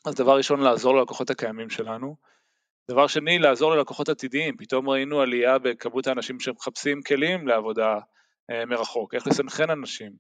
[0.06, 2.16] אז דבר ראשון, לעזור ללקוחות הקיימים שלנו.
[2.92, 8.00] דבר שני, לעזור ללקוחות עתידיים, פתאום ראינו עלייה בכמות האנשים שמחפשים כלים לעבודה
[8.52, 10.12] אה, מרחוק, איך לסנכרן אנשים,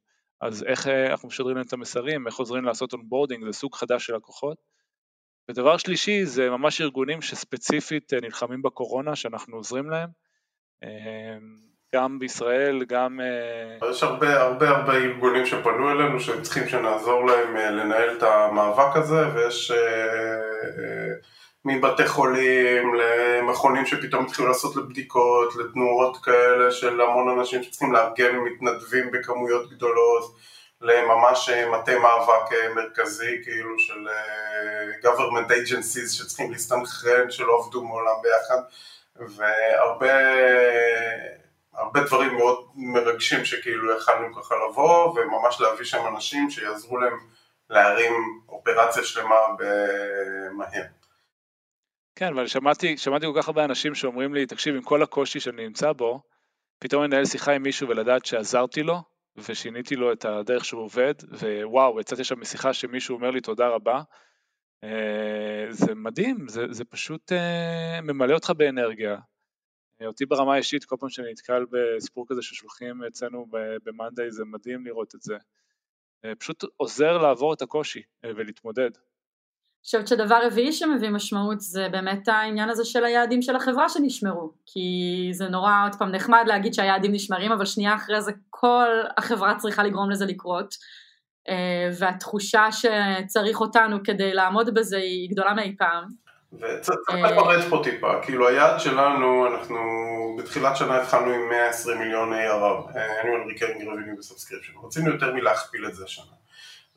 [0.46, 4.06] אז איך אה, אנחנו משדרים להם את המסרים, איך עוזרים לעשות onboarding, זה סוג חדש
[4.06, 4.58] של לקוחות.
[5.50, 10.10] ודבר שלישי, זה ממש ארגונים שספציפית אה, נלחמים בקורונה, שאנחנו עוזרים להם,
[11.96, 13.20] גם בישראל, גם...
[13.92, 19.34] יש הרבה הרבה הרבה ארגונים שפנו אלינו שהם צריכים שנעזור להם לנהל את המאבק הזה,
[19.34, 19.72] ויש...
[21.66, 29.12] מבתי חולים למכונים שפתאום התחילו לעשות לבדיקות, לתנועות כאלה של המון אנשים שצריכים לארגן מתנדבים
[29.12, 30.36] בכמויות גדולות,
[30.82, 37.84] לממש אה, מטה מאבק אה, מרכזי כאילו של אה, government agencies שצריכים להסתנכרן שלא עבדו
[37.84, 38.62] מעולם ביחד
[39.16, 40.14] והרבה
[41.74, 47.18] הרבה דברים מאוד מרגשים שכאילו יכלנו ככה לבוא וממש להביא שם אנשים שיעזרו להם
[47.70, 48.14] להרים
[48.50, 50.84] אופרציה שלמה במהר.
[52.16, 55.68] כן, אבל שמעתי, שמעתי כל כך הרבה אנשים שאומרים לי, תקשיב, עם כל הקושי שאני
[55.68, 56.22] נמצא בו,
[56.80, 58.96] פתאום אנהל שיחה עם מישהו ולדעת שעזרתי לו,
[59.38, 61.14] ושיניתי לו את הדרך שהוא עובד,
[61.64, 64.02] ווואו, יצאתי שם משיחה שמישהו אומר לי תודה רבה.
[64.84, 69.18] אה, זה מדהים, זה, זה פשוט אה, ממלא אותך באנרגיה.
[70.02, 73.46] אה, אותי ברמה האישית, כל פעם שאני נתקל בסיפור כזה ששולחים אצלנו
[73.84, 75.38] במאנדיי, זה מדהים לראות את זה.
[76.40, 78.90] פשוט עוזר לעבור את הקושי ולהתמודד.
[79.86, 84.90] חושבת שדבר רביעי שמביא משמעות זה באמת העניין הזה של היעדים של החברה שנשמרו כי
[85.34, 89.84] זה נורא עוד פעם נחמד להגיד שהיעדים נשמרים אבל שנייה אחרי זה כל החברה צריכה
[89.84, 90.76] לגרום לזה לקרות
[91.50, 96.04] אה, והתחושה שצריך אותנו כדי לעמוד בזה היא גדולה מאי פעם.
[96.54, 99.78] וצריך לפרט פה טיפה, כאילו היעד שלנו, אנחנו
[100.38, 105.96] בתחילת שנה התחלנו עם 120 מיליון ARR, annual recurring revenue ו-subscription, רצינו יותר מלהכפיל את
[105.96, 106.36] זה השנה.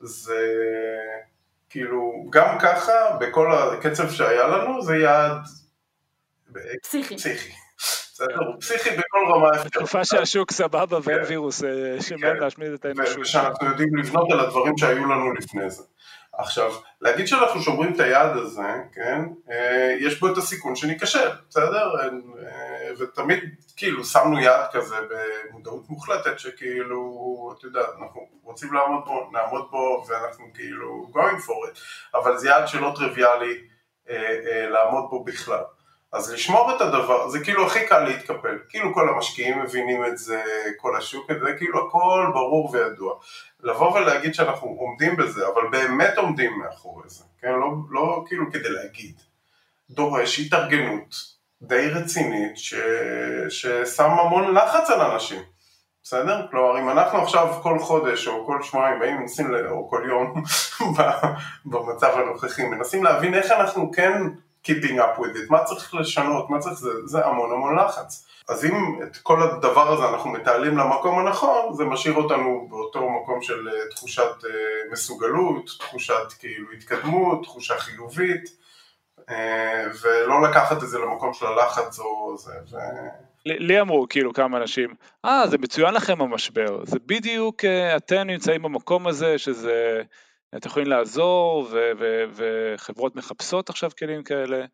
[0.01, 0.39] זה
[1.71, 5.39] כאילו, גם ככה, בכל הקצב שהיה לנו, זה יעד
[6.83, 7.17] פסיכי.
[7.17, 7.53] פסיכי.
[7.79, 9.67] בסדר, הוא פסיכי בכל רמה אפשרית.
[9.67, 11.63] בתקופה שהשוק סבבה ואין וירוס
[12.01, 13.19] שמאוד להשמיד את האנושות.
[13.19, 15.83] ושאנחנו יודעים לבנות על הדברים שהיו לנו לפני זה.
[16.39, 18.63] עכשיו, להגיד שאנחנו שומרים את היעד הזה,
[18.95, 19.21] כן,
[20.01, 21.91] יש בו את הסיכון שניכשל, בסדר?
[22.99, 23.45] ותמיד
[23.77, 24.97] כאילו שמנו יעד כזה
[25.51, 31.71] במודעות מוחלטת שכאילו, אתה יודע, אנחנו רוצים לעמוד בו, נעמוד בו ואנחנו כאילו going for
[31.71, 31.79] it,
[32.15, 33.59] אבל זה יעד שלא טריוויאלי
[34.71, 35.63] לעמוד בו בכלל.
[36.13, 40.43] אז לשמור את הדבר, זה כאילו הכי קל להתקפל, כאילו כל המשקיעים מבינים את זה,
[40.77, 43.15] כל השוק את זה, כאילו הכל ברור וידוע.
[43.61, 47.53] לבוא ולהגיד שאנחנו עומדים בזה, אבל באמת עומדים מאחורי זה, כן?
[47.53, 49.15] לא, לא כאילו כדי להגיד.
[49.91, 52.75] דורש התארגנות די רצינית ש...
[53.49, 55.43] ששם המון לחץ על אנשים,
[56.03, 56.47] בסדר?
[56.51, 60.43] כלומר, אם אנחנו עכשיו כל חודש או כל שבועיים באים מנסים, או כל יום
[61.71, 64.23] במצב הנוכחי, מנסים להבין איך אנחנו כן
[64.65, 68.27] keeping up with it, מה צריך לשנות, מה צריך, זה, זה המון המון לחץ.
[68.49, 73.43] אז אם את כל הדבר הזה אנחנו מתעלים למקום הנכון, זה משאיר אותנו באותו מקום
[73.43, 74.51] של אה, תחושת אה,
[74.93, 78.45] מסוגלות, תחושת כאילו התקדמות, תחושה חיובית,
[80.03, 82.53] ולא לקחת את זה למקום של הלחץ או זה.
[82.71, 82.77] ו...
[83.47, 87.65] לי אמרו כאילו כמה אנשים, אה זה מצוין לכם המשבר, זה בדיוק
[87.97, 90.03] אתם נמצאים במקום הזה שזה
[90.57, 94.65] אתם יכולים לעזור ו- ו- וחברות מחפשות עכשיו כלים כאלה?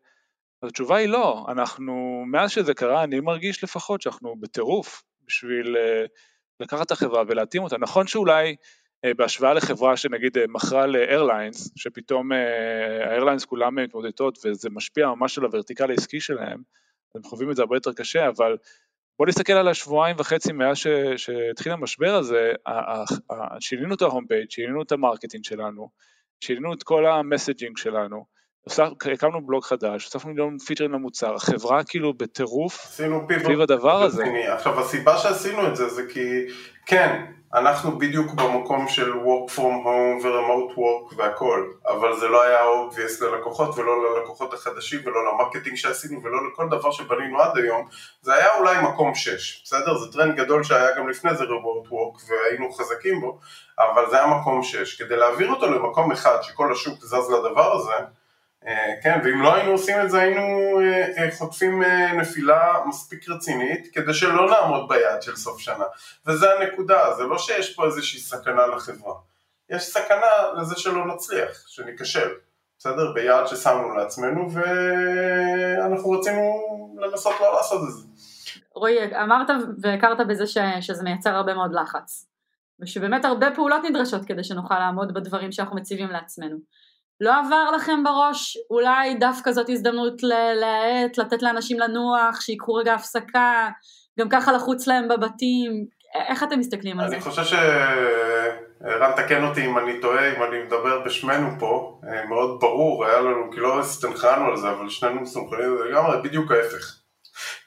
[0.61, 6.09] אז התשובה היא לא, אנחנו, מאז שזה קרה אני מרגיש לפחות שאנחנו בטירוף בשביל uh,
[6.59, 7.77] לקחת את החברה ולהתאים אותה.
[7.77, 8.55] נכון שאולי
[9.17, 15.89] בהשוואה לחברה שנגיד uh, מכרה לאיירליינס, שפתאום האיירליינס כולם מתמודדות וזה משפיע ממש על הוורטיקל
[15.91, 16.61] העסקי שלהם,
[17.15, 18.57] הם חווים את זה הרבה יותר קשה, אבל
[19.19, 20.77] בוא נסתכל על השבועיים וחצי מאז
[21.17, 22.51] שהתחיל המשבר הזה,
[23.59, 25.89] שינינו את ה home page, שינינו את ה marketing שלנו,
[26.43, 28.25] שינינו את כל ה messaging שלנו,
[29.13, 34.23] הקמנו בלוג חדש, הוספנו מיליון פיצ'רים למוצר, החברה כאילו בטירוף סביב הדבר הזה.
[34.47, 36.45] עכשיו הסיבה שעשינו את זה זה כי
[36.85, 42.59] כן, אנחנו בדיוק במקום של work from home ו-remote work והכל, אבל זה לא היה
[42.63, 47.87] obvious ללקוחות ולא ללקוחות החדשים ולא ל marketing שעשינו ולא לכל דבר שבנינו עד היום,
[48.21, 49.97] זה היה אולי מקום 6, בסדר?
[49.97, 53.39] זה טרנד גדול שהיה גם לפני זה remote work והיינו חזקים בו,
[53.79, 55.01] אבל זה היה מקום 6.
[55.01, 57.93] כדי להעביר אותו למקום אחד שכל השוק זז לדבר הזה,
[59.03, 61.83] כן, ואם לא היינו עושים את זה היינו אה, אה, חוטפים
[62.17, 65.85] נפילה מספיק רצינית כדי שלא נעמוד ביעד של סוף שנה.
[66.27, 69.13] וזה הנקודה, זה לא שיש פה איזושהי סכנה לחברה.
[69.69, 72.29] יש סכנה לזה שלא נצליח, שניכשל,
[72.77, 73.11] בסדר?
[73.13, 76.41] ביעד ששמנו לעצמנו ואנחנו רצינו
[77.01, 78.07] לנסות לא לעשות את זה.
[78.75, 79.47] רועי, אמרת
[79.81, 82.25] והכרת בזה ש, שזה מייצר הרבה מאוד לחץ.
[82.79, 86.57] ושבאמת הרבה פעולות נדרשות כדי שנוכל לעמוד בדברים שאנחנו מציבים לעצמנו
[87.21, 90.23] לא עבר לכם בראש, אולי דווקא זאת הזדמנות
[90.55, 93.69] להאט, לתת לאנשים לנוח, שיקחו רגע הפסקה,
[94.19, 95.85] גם ככה לחוץ להם בבתים,
[96.27, 97.15] איך אתם מסתכלים על אני זה?
[97.15, 102.59] אני חושב שערן תקן אותי אם אני טועה, אם אני מדבר בשמנו פה, אה, מאוד
[102.59, 106.51] ברור, היה לנו, כי לא הסתנכרנו על זה, אבל שנינו מסונכרנים על זה לגמרי, בדיוק
[106.51, 106.95] ההפך.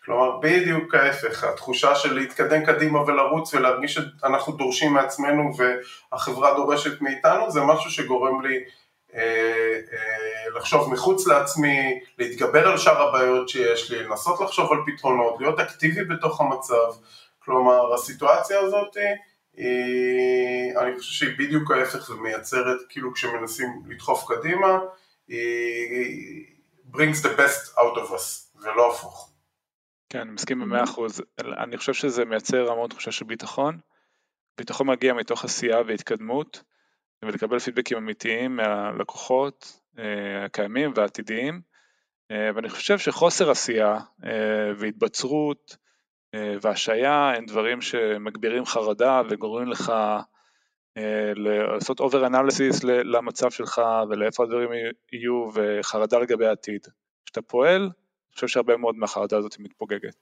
[0.05, 5.51] כלומר, בדיוק ההפך, התחושה של להתקדם קדימה ולרוץ ולהרגיש שאנחנו דורשים מעצמנו
[6.13, 8.59] והחברה דורשת מאיתנו, זה משהו שגורם לי
[10.57, 16.05] לחשוב מחוץ לעצמי, להתגבר על שאר הבעיות שיש לי, לנסות לחשוב על פתרונות, להיות אקטיבי
[16.05, 16.93] בתוך המצב,
[17.39, 18.97] כלומר הסיטואציה הזאת
[19.57, 24.79] היא, אני חושב שהיא בדיוק ההפך ומייצרת, כאילו כשמנסים לדחוף קדימה,
[25.29, 26.47] היא
[26.93, 29.31] brings the best out of us ולא הפוך.
[30.11, 33.79] כן, אני מסכים במאה אחוז, אני חושב שזה מייצר המון תחושה של ביטחון,
[34.59, 36.63] ביטחון מגיע מתוך עשייה והתקדמות,
[37.25, 41.61] ולקבל פידבקים אמיתיים מהלקוחות אה, הקיימים והעתידיים
[42.31, 45.77] אה, ואני חושב שחוסר עשייה אה, והתבצרות
[46.63, 49.93] והשעיה הם דברים שמגבירים חרדה וגורמים לך
[51.37, 54.71] לעשות אובר אנליסיס למצב שלך ולאיפה הדברים
[55.13, 56.87] יהיו וחרדה לגבי העתיד.
[57.25, 60.15] כשאתה פועל, אני חושב שהרבה מאוד מהחרדה הזאת מתפוגגת.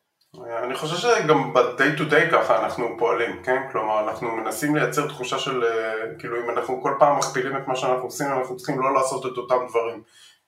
[0.44, 3.62] אני חושב שגם ב-day to day ככה אנחנו פועלים, כן?
[3.72, 7.76] כלומר, אנחנו מנסים לייצר תחושה של, אה, כאילו אם אנחנו כל פעם מכפילים את מה
[7.76, 10.02] שאנחנו עושים, אנחנו צריכים לא לעשות את אותם דברים.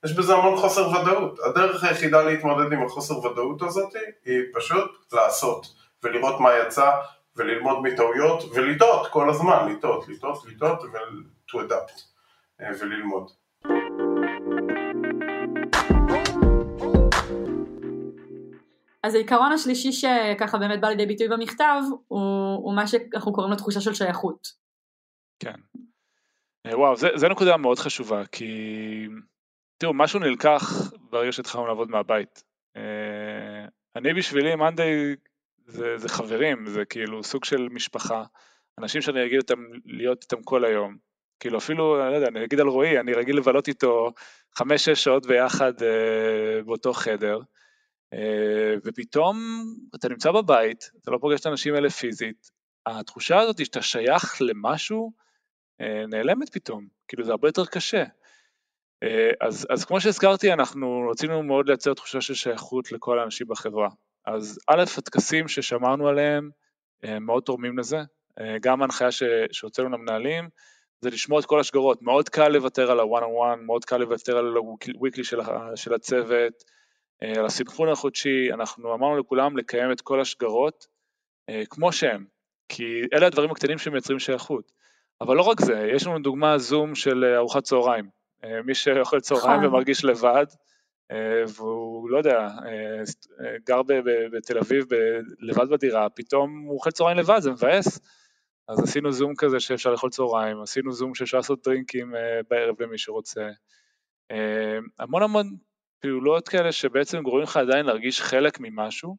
[0.05, 1.39] יש בזה המון חוסר ודאות.
[1.39, 3.93] הדרך היחידה להתמודד עם החוסר ודאות הזאת
[4.25, 5.67] היא פשוט לעשות,
[6.03, 6.91] ולראות מה יצא,
[7.35, 12.01] וללמוד מטעויות, ולטעות כל הזמן, לטעות, לטעות, לטעות, ו-to adapt,
[12.61, 13.31] אה, וללמוד.
[19.03, 22.19] אז העיקרון השלישי שככה באמת בא לידי ביטוי במכתב הוא,
[22.55, 24.47] הוא מה שאנחנו קוראים לו תחושה של שייכות.
[25.39, 25.55] כן.
[26.65, 28.47] אה, וואו, זו נקודה מאוד חשובה, כי
[29.77, 32.43] תראו, משהו נלקח ברגע שהתחלנו לעבוד מהבית.
[32.77, 35.15] אה, אני בשבילי, מאנדיי
[35.65, 38.23] זה, זה חברים, זה כאילו סוג של משפחה,
[38.79, 40.97] אנשים שאני אגיד אותם להיות איתם כל היום.
[41.39, 44.11] כאילו אפילו, אני לא יודע, אני אגיד על רועי, אני רגיל לבלות איתו
[44.55, 47.39] חמש-שש שעות ביחד אה, באותו חדר,
[48.85, 49.63] ופתאום
[49.95, 52.49] אתה נמצא בבית, אתה לא פוגש את האנשים האלה פיזית,
[52.85, 55.11] התחושה הזאת שאתה שייך למשהו
[55.81, 58.03] אה, נעלמת פתאום, כאילו זה הרבה יותר קשה.
[59.03, 63.89] אה, אז, אז כמו שהזכרתי, אנחנו רצינו מאוד לייצר תחושה של שייכות לכל האנשים בחברה.
[64.25, 66.49] אז א', הטקסים ששמרנו עליהם
[67.05, 67.99] אה, מאוד תורמים לזה,
[68.39, 69.07] אה, גם ההנחיה
[69.51, 70.49] שהוצאנו למנהלים,
[71.01, 74.37] זה לשמור את כל השגרות, מאוד קל לוותר על ה-one on one, מאוד קל לוותר
[74.37, 75.39] על ה-weekly של,
[75.75, 76.53] של הצוות,
[77.21, 80.87] על הסנכרון החודשי, אנחנו אמרנו לכולם לקיים את כל השגרות
[81.69, 82.25] כמו שהם,
[82.69, 84.71] כי אלה הדברים הקטנים שמייצרים שייכות.
[85.21, 88.09] אבל לא רק זה, יש לנו דוגמה זום של ארוחת צהריים.
[88.65, 89.65] מי שאוכל צהריים נכון.
[89.65, 90.45] ומרגיש לבד,
[91.11, 93.03] אה, והוא, לא יודע, אה,
[93.65, 93.81] גר
[94.31, 94.85] בתל אביב
[95.39, 97.99] לבד בדירה, פתאום הוא אוכל צהריים לבד, זה מבאס.
[98.67, 102.97] אז עשינו זום כזה שאפשר לאכול צהריים, עשינו זום שאפשר לעשות דרינקים אה, בערב למי
[102.97, 103.49] שרוצה.
[104.99, 105.55] המון המון
[105.99, 109.17] פעולות כאלה שבעצם גורמים לך עדיין להרגיש חלק ממשהו.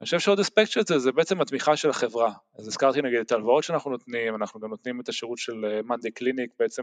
[0.00, 2.32] אני חושב שעוד אספקט של זה, זה בעצם התמיכה של החברה.
[2.58, 6.50] אז הזכרתי נגיד את ההלוואות שאנחנו נותנים, אנחנו גם נותנים את השירות של מאנדי קליניק,
[6.58, 6.82] בעצם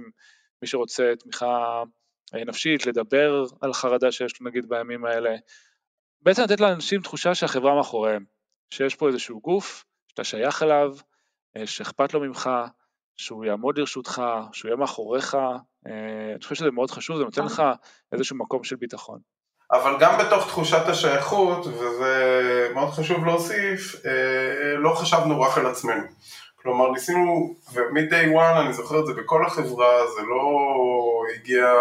[0.61, 1.83] מי שרוצה תמיכה
[2.35, 5.35] אה, נפשית, לדבר על חרדה שיש לו נגיד בימים האלה,
[6.21, 8.25] בעצם לתת לאנשים תחושה שהחברה מאחוריהם,
[8.69, 10.95] שיש פה איזשהו גוף שאתה שייך אליו,
[11.57, 12.49] אה, שאכפת לו ממך,
[13.17, 14.21] שהוא יעמוד לרשותך,
[14.51, 15.91] שהוא יהיה מאחוריך, אה,
[16.31, 17.63] אני חושב שזה מאוד חשוב, זה נותן לך
[18.11, 19.19] איזשהו מקום של ביטחון.
[19.71, 23.95] אבל גם בתוך תחושת השייכות, וזה מאוד חשוב להוסיף,
[24.77, 26.03] לא חשבנו רק על עצמנו.
[26.55, 30.47] כלומר ניסינו, ומ-day one אני זוכר את זה בכל החברה, זה לא
[31.35, 31.73] הגיע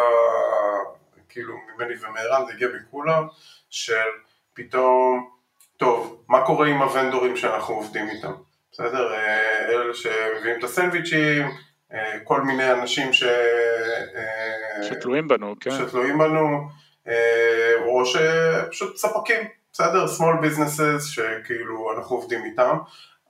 [1.29, 3.27] כאילו ממני ומערן, זה הגיע מכולם,
[3.71, 4.09] של
[4.55, 5.31] פתאום,
[5.77, 8.33] טוב, מה קורה עם הוונדורים שאנחנו עובדים איתם,
[8.73, 9.15] בסדר?
[9.15, 11.51] אה, אלה שמביאים את הסנדוויצ'ים,
[11.93, 13.23] אה, כל מיני אנשים ש...
[13.23, 15.71] אה, שתלויים בנו, כן.
[15.71, 16.69] שתלויים בנו,
[17.87, 20.05] או שפשוט ספקים, בסדר?
[20.05, 22.77] small businesses שכאילו אנחנו עובדים איתם,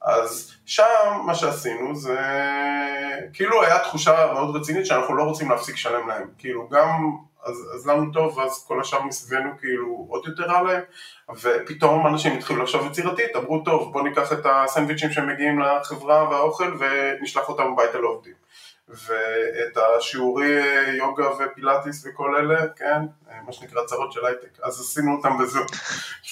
[0.02, 2.18] אז שם מה שעשינו זה
[3.32, 7.86] כאילו היה תחושה מאוד רצינית שאנחנו לא רוצים להפסיק לשלם להם, כאילו גם אז, אז
[7.86, 10.82] לנו טוב ואז כל השאר מסביבנו כאילו עוד יותר רע להם
[11.42, 17.48] ופתאום אנשים התחילו לחשוב יצירתית, אמרו טוב בוא ניקח את הסנדוויצ'ים שמגיעים לחברה והאוכל ונשלח
[17.48, 18.34] אותם הביתה לעובדים
[18.88, 20.60] ואת השיעורי
[20.96, 23.02] יוגה ופילאטיס וכל אלה, כן,
[23.46, 25.66] מה שנקרא צרות של הייטק, אז עשינו אותם בזום.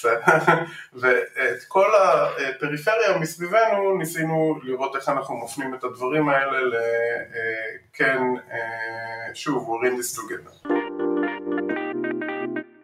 [1.01, 8.21] ואת כל הפריפריה מסביבנו ניסינו לראות איך אנחנו מפנים את הדברים האלה לכן,
[8.51, 10.80] אה, שוב, we're in this together.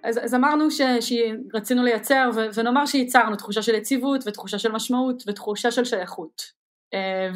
[0.07, 5.23] אז, אז אמרנו ש, שרצינו לייצר, ו, ונאמר שייצרנו תחושה של יציבות ותחושה של משמעות
[5.27, 6.41] ותחושה של שייכות.
[6.93, 7.29] אה,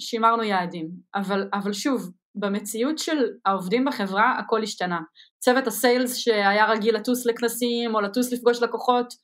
[0.00, 0.90] ושימרנו יעדים.
[1.14, 5.00] אבל, אבל שוב, במציאות של העובדים בחברה הכל השתנה.
[5.38, 9.14] צוות הסיילס שהיה רגיל לטוס לכנסים או לטוס לפגוש לקוחות,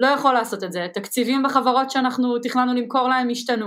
[0.00, 0.86] לא יכול לעשות את זה.
[0.94, 3.66] תקציבים בחברות שאנחנו תכננו למכור להם השתנו.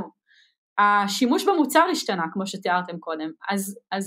[0.77, 3.29] השימוש במוצר השתנה, כמו שתיארתם קודם.
[3.49, 4.05] אז, אז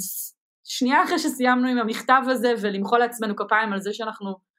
[0.65, 4.50] שנייה אחרי שסיימנו עם המכתב הזה ולמחוא לעצמנו כפיים על זה שאנחנו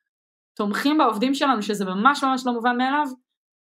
[0.53, 3.05] תומכים בעובדים שלנו, שזה ממש ממש לא מובן מאליו,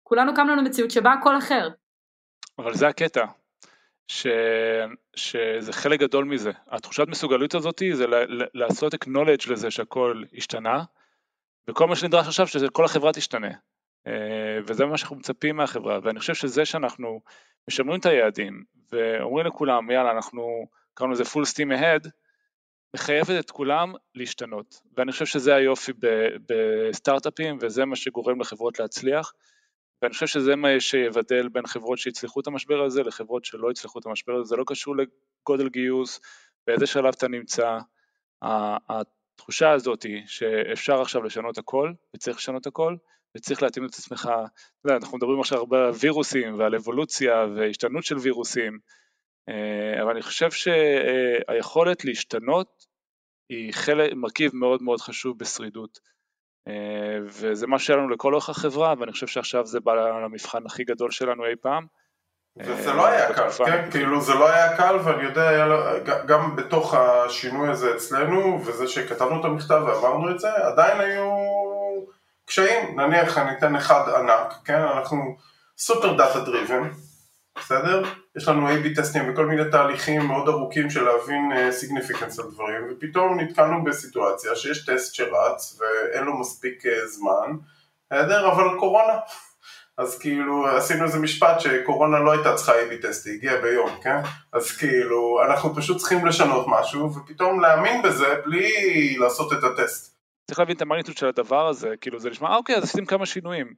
[0.02, 1.68] כולנו קמנו למציאות שבה הכל אחר.
[2.58, 3.24] אבל זה הקטע,
[4.08, 4.26] ש...
[5.16, 6.50] שזה חלק גדול מזה.
[6.68, 8.14] התחושת מסוגלות הזאת זה ל...
[8.54, 10.84] לעשות acknowledge לזה שהכל השתנה,
[11.70, 13.50] וכל מה שנדרש עכשיו שכל החברה תשתנה.
[14.06, 17.20] אה, וזה מה שאנחנו מצפים מהחברה, ואני חושב שזה שאנחנו
[17.68, 22.08] משמרים את היעדים, ואומרים לכולם, יאללה, אנחנו קראנו לזה full steam ahead,
[22.96, 24.80] מחייבת את כולם להשתנות.
[24.96, 25.92] ואני חושב שזה היופי
[26.48, 29.32] בסטארט-אפים, וזה מה שגורם לחברות להצליח.
[30.02, 34.06] ואני חושב שזה מה שיבדל בין חברות שהצליחו את המשבר הזה לחברות שלא הצליחו את
[34.06, 36.20] המשבר הזה, זה לא קשור לגודל גיוס,
[36.66, 37.78] באיזה שלב אתה נמצא,
[38.42, 42.96] התחושה הזאת היא שאפשר עכשיו לשנות הכל, וצריך לשנות הכל,
[43.36, 44.30] וצריך להתאים את עצמך,
[44.90, 48.78] אנחנו מדברים עכשיו הרבה על וירוסים ועל אבולוציה והשתנות של וירוסים,
[50.02, 52.86] אבל אני חושב שהיכולת להשתנות
[53.48, 55.98] היא חלק, מרכיב מאוד מאוד חשוב בשרידות.
[56.68, 60.84] אה, וזה מה שהיה לנו לכל אורך החברה, ואני חושב שעכשיו זה בא למבחן הכי
[60.84, 61.86] גדול שלנו אי פעם.
[62.58, 65.68] וזה לא היה קל, כן, כאילו זה לא היה קל ואני יודע,
[66.26, 71.30] גם בתוך השינוי הזה אצלנו וזה שכתבנו את המכתב ואמרנו את זה, עדיין היו
[72.44, 75.36] קשיים, נניח אני אתן אחד ענק, כן, אנחנו
[75.78, 76.90] super data driven,
[77.58, 78.02] בסדר?
[78.36, 83.40] יש לנו A-B טסטים וכל מיני תהליכים מאוד ארוכים של להבין significance על דברים, ופתאום
[83.40, 87.50] נתקלנו בסיטואציה שיש טסט שרץ ואין לו מספיק זמן,
[88.10, 88.52] בסדר?
[88.52, 89.18] אבל קורונה.
[89.98, 94.16] אז כאילו עשינו איזה משפט שקורונה לא הייתה צריכה A-B test, היא הגיעה ביום, כן?
[94.52, 98.70] אז כאילו אנחנו פשוט צריכים לשנות משהו ופתאום להאמין בזה בלי
[99.18, 100.16] לעשות את הטסט.
[100.46, 103.26] צריך להבין את ה magnitude של הדבר הזה, כאילו זה נשמע, אוקיי, אז עשיתם כמה
[103.26, 103.74] שינויים.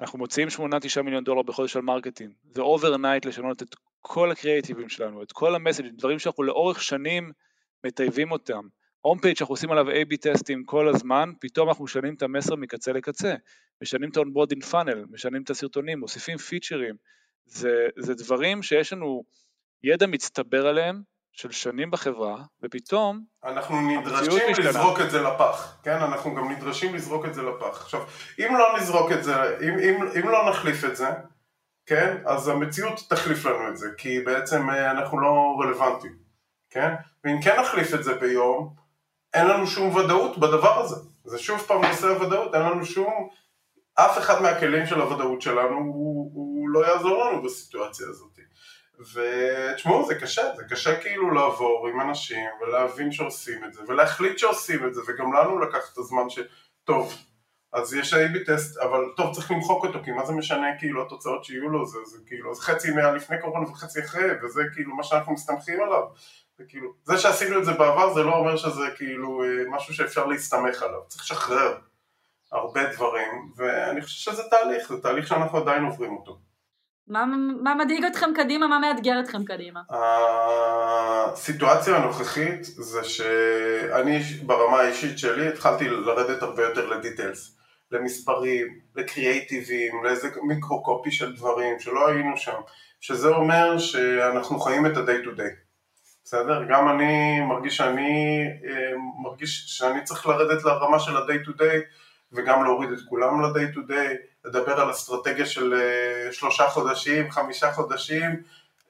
[0.00, 2.32] אנחנו מוציאים 8-9 מיליון דולר בחודש על marketing.
[2.54, 7.32] זה overnight לשנות את כל הקריאיטיבים שלנו, את כל המסג'ים, דברים שאנחנו לאורך שנים
[7.84, 8.68] מטייבים אותם.
[9.00, 12.92] הום פייג' שאנחנו עושים עליו A-B טסטים כל הזמן, פתאום אנחנו משנים את המסר מקצה
[12.92, 13.34] לקצה.
[13.82, 16.94] משנים את ה-onboarding funnel, משנים את הסרטונים, מוסיפים פיצ'רים.
[17.44, 19.24] זה, זה דברים שיש לנו
[19.82, 21.02] ידע מצטבר עליהם,
[21.38, 23.20] של שנים בחברה, ופתאום...
[23.44, 25.96] אנחנו נדרשים לזרוק את זה לפח, כן?
[25.96, 27.82] אנחנו גם נדרשים לזרוק את זה לפח.
[27.82, 28.00] עכשיו,
[28.38, 31.08] אם לא נזרוק את זה, אם, אם, אם לא נחליף את זה,
[31.86, 32.16] כן?
[32.26, 36.16] אז המציאות תחליף לנו את זה, כי בעצם אה, אנחנו לא רלוונטיים,
[36.70, 36.94] כן?
[37.24, 38.74] ואם כן נחליף את זה ביום,
[39.34, 40.96] אין לנו שום ודאות בדבר הזה.
[41.24, 43.28] זה שוב פעם נושא הוודאות, אין לנו שום...
[43.94, 48.38] אף אחד מהכלים של הוודאות שלנו הוא, הוא לא יעזור לנו בסיטואציה הזאת.
[48.98, 54.86] ותשמעו, זה קשה, זה קשה כאילו לעבור עם אנשים ולהבין שעושים את זה ולהחליט שעושים
[54.86, 56.38] את זה וגם לנו לקח את הזמן ש...
[56.84, 57.14] טוב,
[57.72, 61.44] אז יש A-B טסט, אבל טוב, צריך למחוק אותו, כי מה זה משנה כאילו התוצאות
[61.44, 65.32] שיהיו לו, זה, זה כאילו, זה חצי מהלפני קורונה וחצי אחרי, וזה כאילו מה שאנחנו
[65.32, 66.02] מסתמכים עליו.
[66.58, 70.26] זה כאילו, זה שעשינו את זה בעבר זה לא אומר שזה כאילו אה, משהו שאפשר
[70.26, 71.78] להסתמך עליו, צריך לשחרר
[72.52, 76.38] הרבה דברים, ואני חושב שזה תהליך, זה תהליך שאנחנו עדיין עוברים אותו.
[77.08, 78.66] מה, מדאיג אתכם קדימה?
[78.66, 79.80] מה מאתגר אתכם קדימה?
[81.32, 87.56] הסיטואציה הנוכחית זה שאני ברמה האישית שלי התחלתי לרדת הרבה יותר לדיטיילס,
[87.92, 92.60] למספרים, לקריאייטיבים, לאיזה מיקרו קופי של דברים שלא היינו שם,
[93.00, 95.54] שזה אומר שאנחנו חיים את ה-day to day,
[96.24, 96.64] בסדר?
[96.68, 98.92] גם אני מרגיש שאני אה,
[99.22, 101.80] מרגיש שאני צריך לרדת לרמה של ה-day to day
[102.32, 104.14] וגם להוריד את כולם ל-day to day
[104.48, 108.42] לדבר על אסטרטגיה של אה, שלושה חודשים, חמישה חודשים,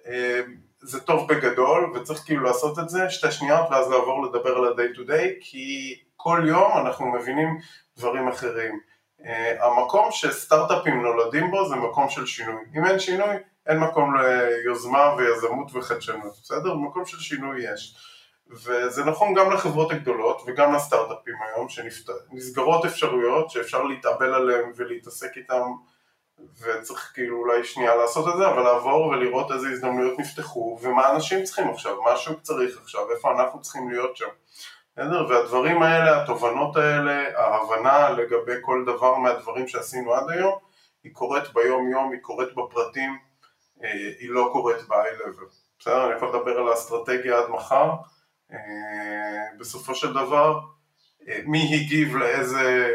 [0.07, 0.41] אה,
[0.81, 4.97] זה טוב בגדול וצריך כאילו לעשות את זה שתי שניות ואז לעבור לדבר על ה-day
[4.97, 7.59] to day כי כל יום אנחנו מבינים
[7.97, 8.81] דברים אחרים.
[9.25, 12.63] אה, המקום שסטארט-אפים נולדים בו זה מקום של שינוי.
[12.77, 13.37] אם אין שינוי,
[13.67, 16.75] אין מקום ליוזמה ויזמות וחדשנות, בסדר?
[16.75, 17.97] מקום של שינוי יש.
[18.51, 25.63] וזה נכון גם לחברות הגדולות וגם לסטארט-אפים היום, שנסגרות אפשרויות שאפשר להתאבל עליהן ולהתעסק איתן
[26.63, 31.45] וצריך כאילו אולי שנייה לעשות את זה, אבל לעבור ולראות איזה הזדמנויות נפתחו ומה אנשים
[31.45, 34.29] צריכים עכשיו, מה השוק צריך עכשיו, איפה אנחנו צריכים להיות שם.
[34.97, 35.27] בסדר?
[35.29, 40.59] והדברים האלה, התובנות האלה, ההבנה לגבי כל דבר מהדברים שעשינו עד היום,
[41.05, 43.19] היא קורית ביום יום, היא קורית בפרטים,
[43.85, 45.45] אה, היא לא קורית ב-high level.
[45.79, 46.07] בסדר?
[46.07, 47.91] אני יכול לדבר על האסטרטגיה עד מחר,
[49.59, 50.61] בסופו של דבר
[51.29, 52.93] אה, מי הגיב לאיזה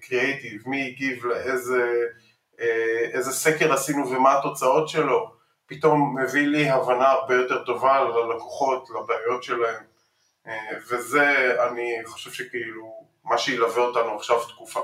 [0.00, 1.94] קריאייטיב, מי הגיב לאיזה
[2.60, 5.30] אה, איזה סקר עשינו ומה התוצאות שלו,
[5.66, 9.82] פתאום מביא לי הבנה הרבה יותר טובה ללקוחות, לבעיות שלהם,
[10.90, 14.80] וזה אני חושב שכאילו מה שילווה אותנו עכשיו תקופה.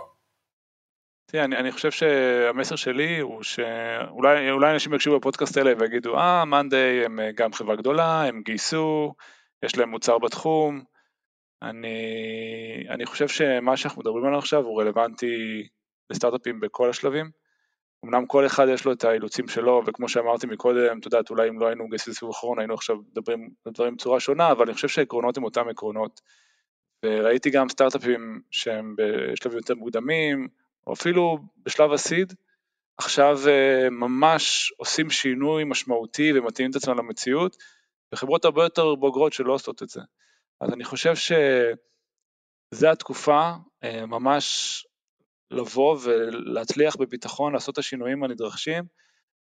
[1.27, 7.05] תראה, אני, אני חושב שהמסר שלי הוא שאולי אנשים יקשיבו בפודקאסט האלה ויגידו, אה, מאנדיי
[7.05, 9.15] הם גם חברה גדולה, הם גייסו,
[9.65, 10.85] יש להם מוצר בתחום.
[11.63, 11.97] אני,
[12.91, 15.67] אני חושב שמה שאנחנו מדברים עליו עכשיו הוא רלוונטי
[16.11, 17.31] לסטארט-אפים בכל השלבים.
[18.05, 21.61] אמנם כל אחד יש לו את האילוצים שלו, וכמו שאמרתי מקודם, את יודעת, אולי אם
[21.61, 24.89] לא היינו גייסים לסיבוב אחרון, היינו עכשיו מדברים על דברים בצורה שונה, אבל אני חושב
[24.89, 26.21] שהעקרונות הם אותם עקרונות.
[27.05, 30.49] וראיתי גם סטארט-אפים שהם בשלבים יותר מוקדמים,
[30.87, 32.33] או אפילו בשלב הסיד,
[32.99, 37.57] עכשיו אה, ממש עושים שינוי משמעותי ומתאימים את עצמם למציאות,
[38.15, 40.01] וחברות הרבה יותר בוגרות שלא עושות את זה.
[40.61, 43.53] אז אני חושב שזו התקופה
[43.85, 44.87] אה, ממש
[45.51, 48.85] לבוא ולהצליח בביטחון לעשות את השינויים הנדרשים,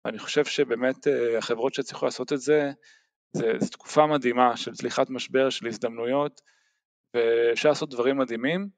[0.05, 2.71] ואני חושב שבאמת אה, החברות שהצליחו לעשות את זה,
[3.34, 6.41] זו תקופה מדהימה של צליחת משבר, של הזדמנויות,
[7.13, 8.69] ואפשר לעשות דברים מדהימים.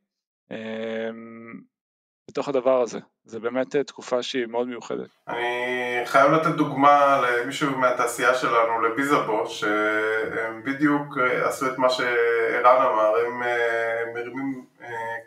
[2.29, 2.99] בתוך הדבר הזה.
[3.25, 5.07] זה באמת אה, תקופה שהיא מאוד מיוחדת.
[5.27, 12.85] אני חייב לתת דוגמה למישהו מהתעשייה שלנו, לביזאבו, שהם בדיוק אה, עשו את מה שערן
[12.85, 14.65] אמר, הם אה, מרימים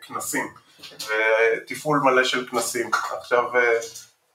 [0.01, 0.47] כנסים,
[0.89, 2.89] ותפעול מלא של כנסים.
[3.17, 3.43] עכשיו,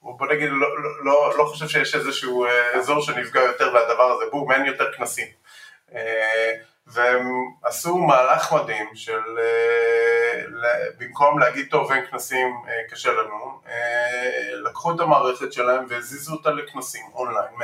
[0.01, 4.51] בוא נגיד, לא, לא, לא, לא חושב שיש איזשהו אזור שנפגע יותר מהדבר הזה, בום,
[4.51, 5.27] אין יותר כנסים.
[6.87, 7.27] והם
[7.63, 9.21] עשו מהלך מדהים של
[10.99, 12.47] במקום להגיד טוב אין כנסים
[12.89, 13.61] קשה לנו,
[14.63, 17.63] לקחו את המערכת שלהם והזיזו אותה לכנסים אונליין 100%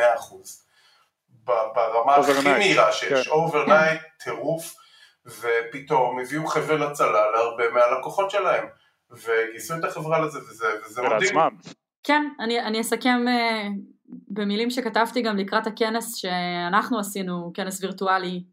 [1.45, 4.07] ברמה הכי מהירה שיש, overnight, כן.
[4.23, 4.75] טירוף
[5.25, 8.65] ופתאום הביאו חבל הצלה להרבה מהלקוחות שלהם
[9.11, 11.35] וגייסו את החברה לזה וזה, וזה מדהים.
[12.03, 13.71] כן, אני, אני אסכם uh,
[14.27, 18.43] במילים שכתבתי גם לקראת הכנס שאנחנו עשינו, כנס וירטואלי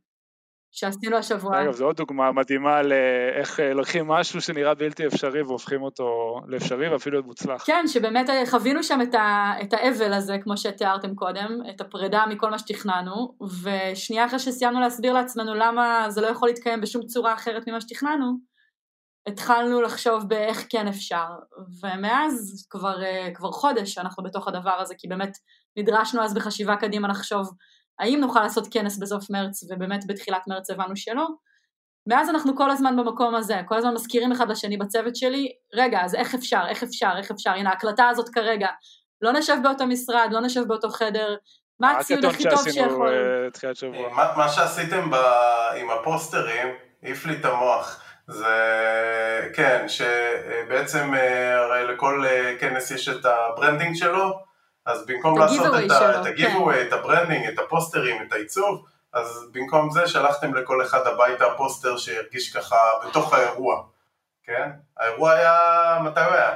[0.72, 1.62] שעשינו השבוע.
[1.62, 6.88] אגב, זו עוד דוגמה מדהימה לאיך אה, לוקחים משהו שנראה בלתי אפשרי והופכים אותו לאפשרי
[6.88, 7.64] ואפילו מוצלח.
[7.66, 12.24] כן, שבאמת אה, חווינו שם את, ה, את האבל הזה, כמו שתיארתם קודם, את הפרידה
[12.28, 17.34] מכל מה שתכננו, ושנייה אחרי שסיימנו להסביר לעצמנו למה זה לא יכול להתקיים בשום צורה
[17.34, 18.38] אחרת ממה שתכננו,
[19.28, 21.26] התחלנו לחשוב באיך כן אפשר,
[21.82, 25.32] ומאז כבר, אה, כבר חודש אנחנו בתוך הדבר הזה, כי באמת
[25.76, 27.50] נדרשנו אז בחשיבה קדימה לחשוב
[28.00, 31.26] האם נוכל לעשות כנס בסוף מרץ, ובאמת בתחילת מרץ הבנו שלא.
[32.06, 36.14] מאז אנחנו כל הזמן במקום הזה, כל הזמן מזכירים אחד לשני בצוות שלי, רגע, אז
[36.14, 38.68] איך אפשר, איך אפשר, איך אפשר, הנה ההקלטה הזאת כרגע,
[39.22, 41.36] לא נשב באותו משרד, לא נשב באותו חדר,
[41.80, 43.08] מה הציוד הכי טוב שיכול.
[43.08, 45.14] אה, מה, מה שעשיתם ב...
[45.76, 46.68] עם הפוסטרים,
[47.02, 48.02] העיף לי את המוח.
[48.28, 54.47] זה, כן, שבעצם אה, הרי לכל אה, כנס יש את ה branding שלו,
[54.88, 55.74] אז במקום לעשות
[56.20, 56.86] את ה giveaway, כן.
[56.86, 61.96] את ה branding, את הפוסטרים, את העיצוב, אז במקום זה שלחתם לכל אחד הביתה פוסטר
[61.96, 62.76] שירגיש ככה
[63.08, 63.82] בתוך האירוע,
[64.42, 64.70] כן?
[64.96, 66.54] האירוע היה, מתי הוא היה?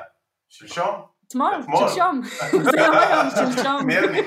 [0.49, 1.03] שלשום?
[1.29, 1.55] אתמול,
[1.89, 2.21] שלשום.
[2.71, 3.87] זה לא היום, שלשום.
[3.87, 4.21] מי אני?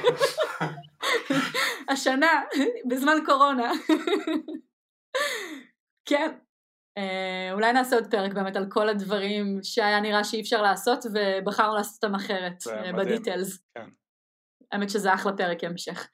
[1.90, 2.42] השנה,
[2.86, 3.72] בזמן קורונה.
[6.06, 6.32] כן.
[6.98, 11.76] אה, אולי נעשה עוד פרק באמת על כל הדברים שהיה נראה שאי אפשר לעשות ובחרנו
[11.76, 13.60] לעשות אותם אחרת, אה, בדיטלס.
[13.76, 13.90] כן.
[14.72, 16.08] האמת שזה אחלה פרק המשך.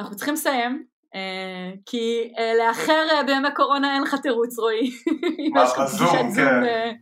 [0.00, 4.90] אנחנו צריכים לסיים, אה, כי לאחר בימי קורונה אין לך תירוץ רועי.
[5.54, 6.94] מה, בזום, כן.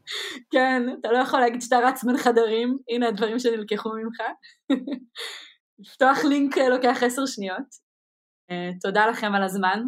[0.51, 4.21] כן, אתה לא יכול להגיד שאתה רץ בין חדרים, הנה הדברים שנלקחו ממך.
[5.79, 7.85] לפתוח לינק לוקח עשר שניות.
[8.81, 9.83] תודה לכם על הזמן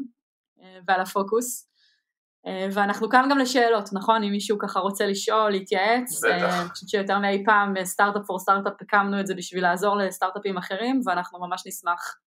[0.89, 1.66] ועל הפוקוס.
[2.47, 4.23] אה, ואנחנו כאן גם לשאלות, נכון?
[4.23, 6.25] אם מישהו ככה רוצה לשאול, להתייעץ.
[6.25, 6.43] בטח.
[6.43, 10.57] אה, אני חושבת שיותר מאי פעם סטארט-אפ פור סטארט-אפ הקמנו את זה בשביל לעזור לסטארט-אפים
[10.57, 12.19] אחרים, ואנחנו ממש נשמח.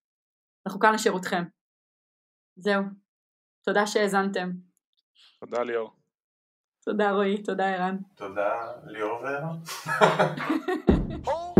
[0.66, 1.44] אנחנו כאן לשירותכם.
[2.56, 2.82] זהו.
[3.64, 4.50] תודה שהאזנתם.
[5.40, 5.90] תודה ליאור.
[6.84, 7.96] תודה רועי, תודה ערן.
[8.16, 8.50] תודה
[8.86, 9.56] ליאור וערן.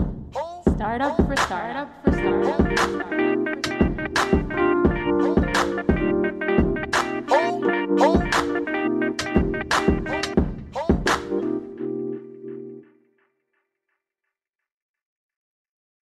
[0.80, 2.80] startup for startup for startup.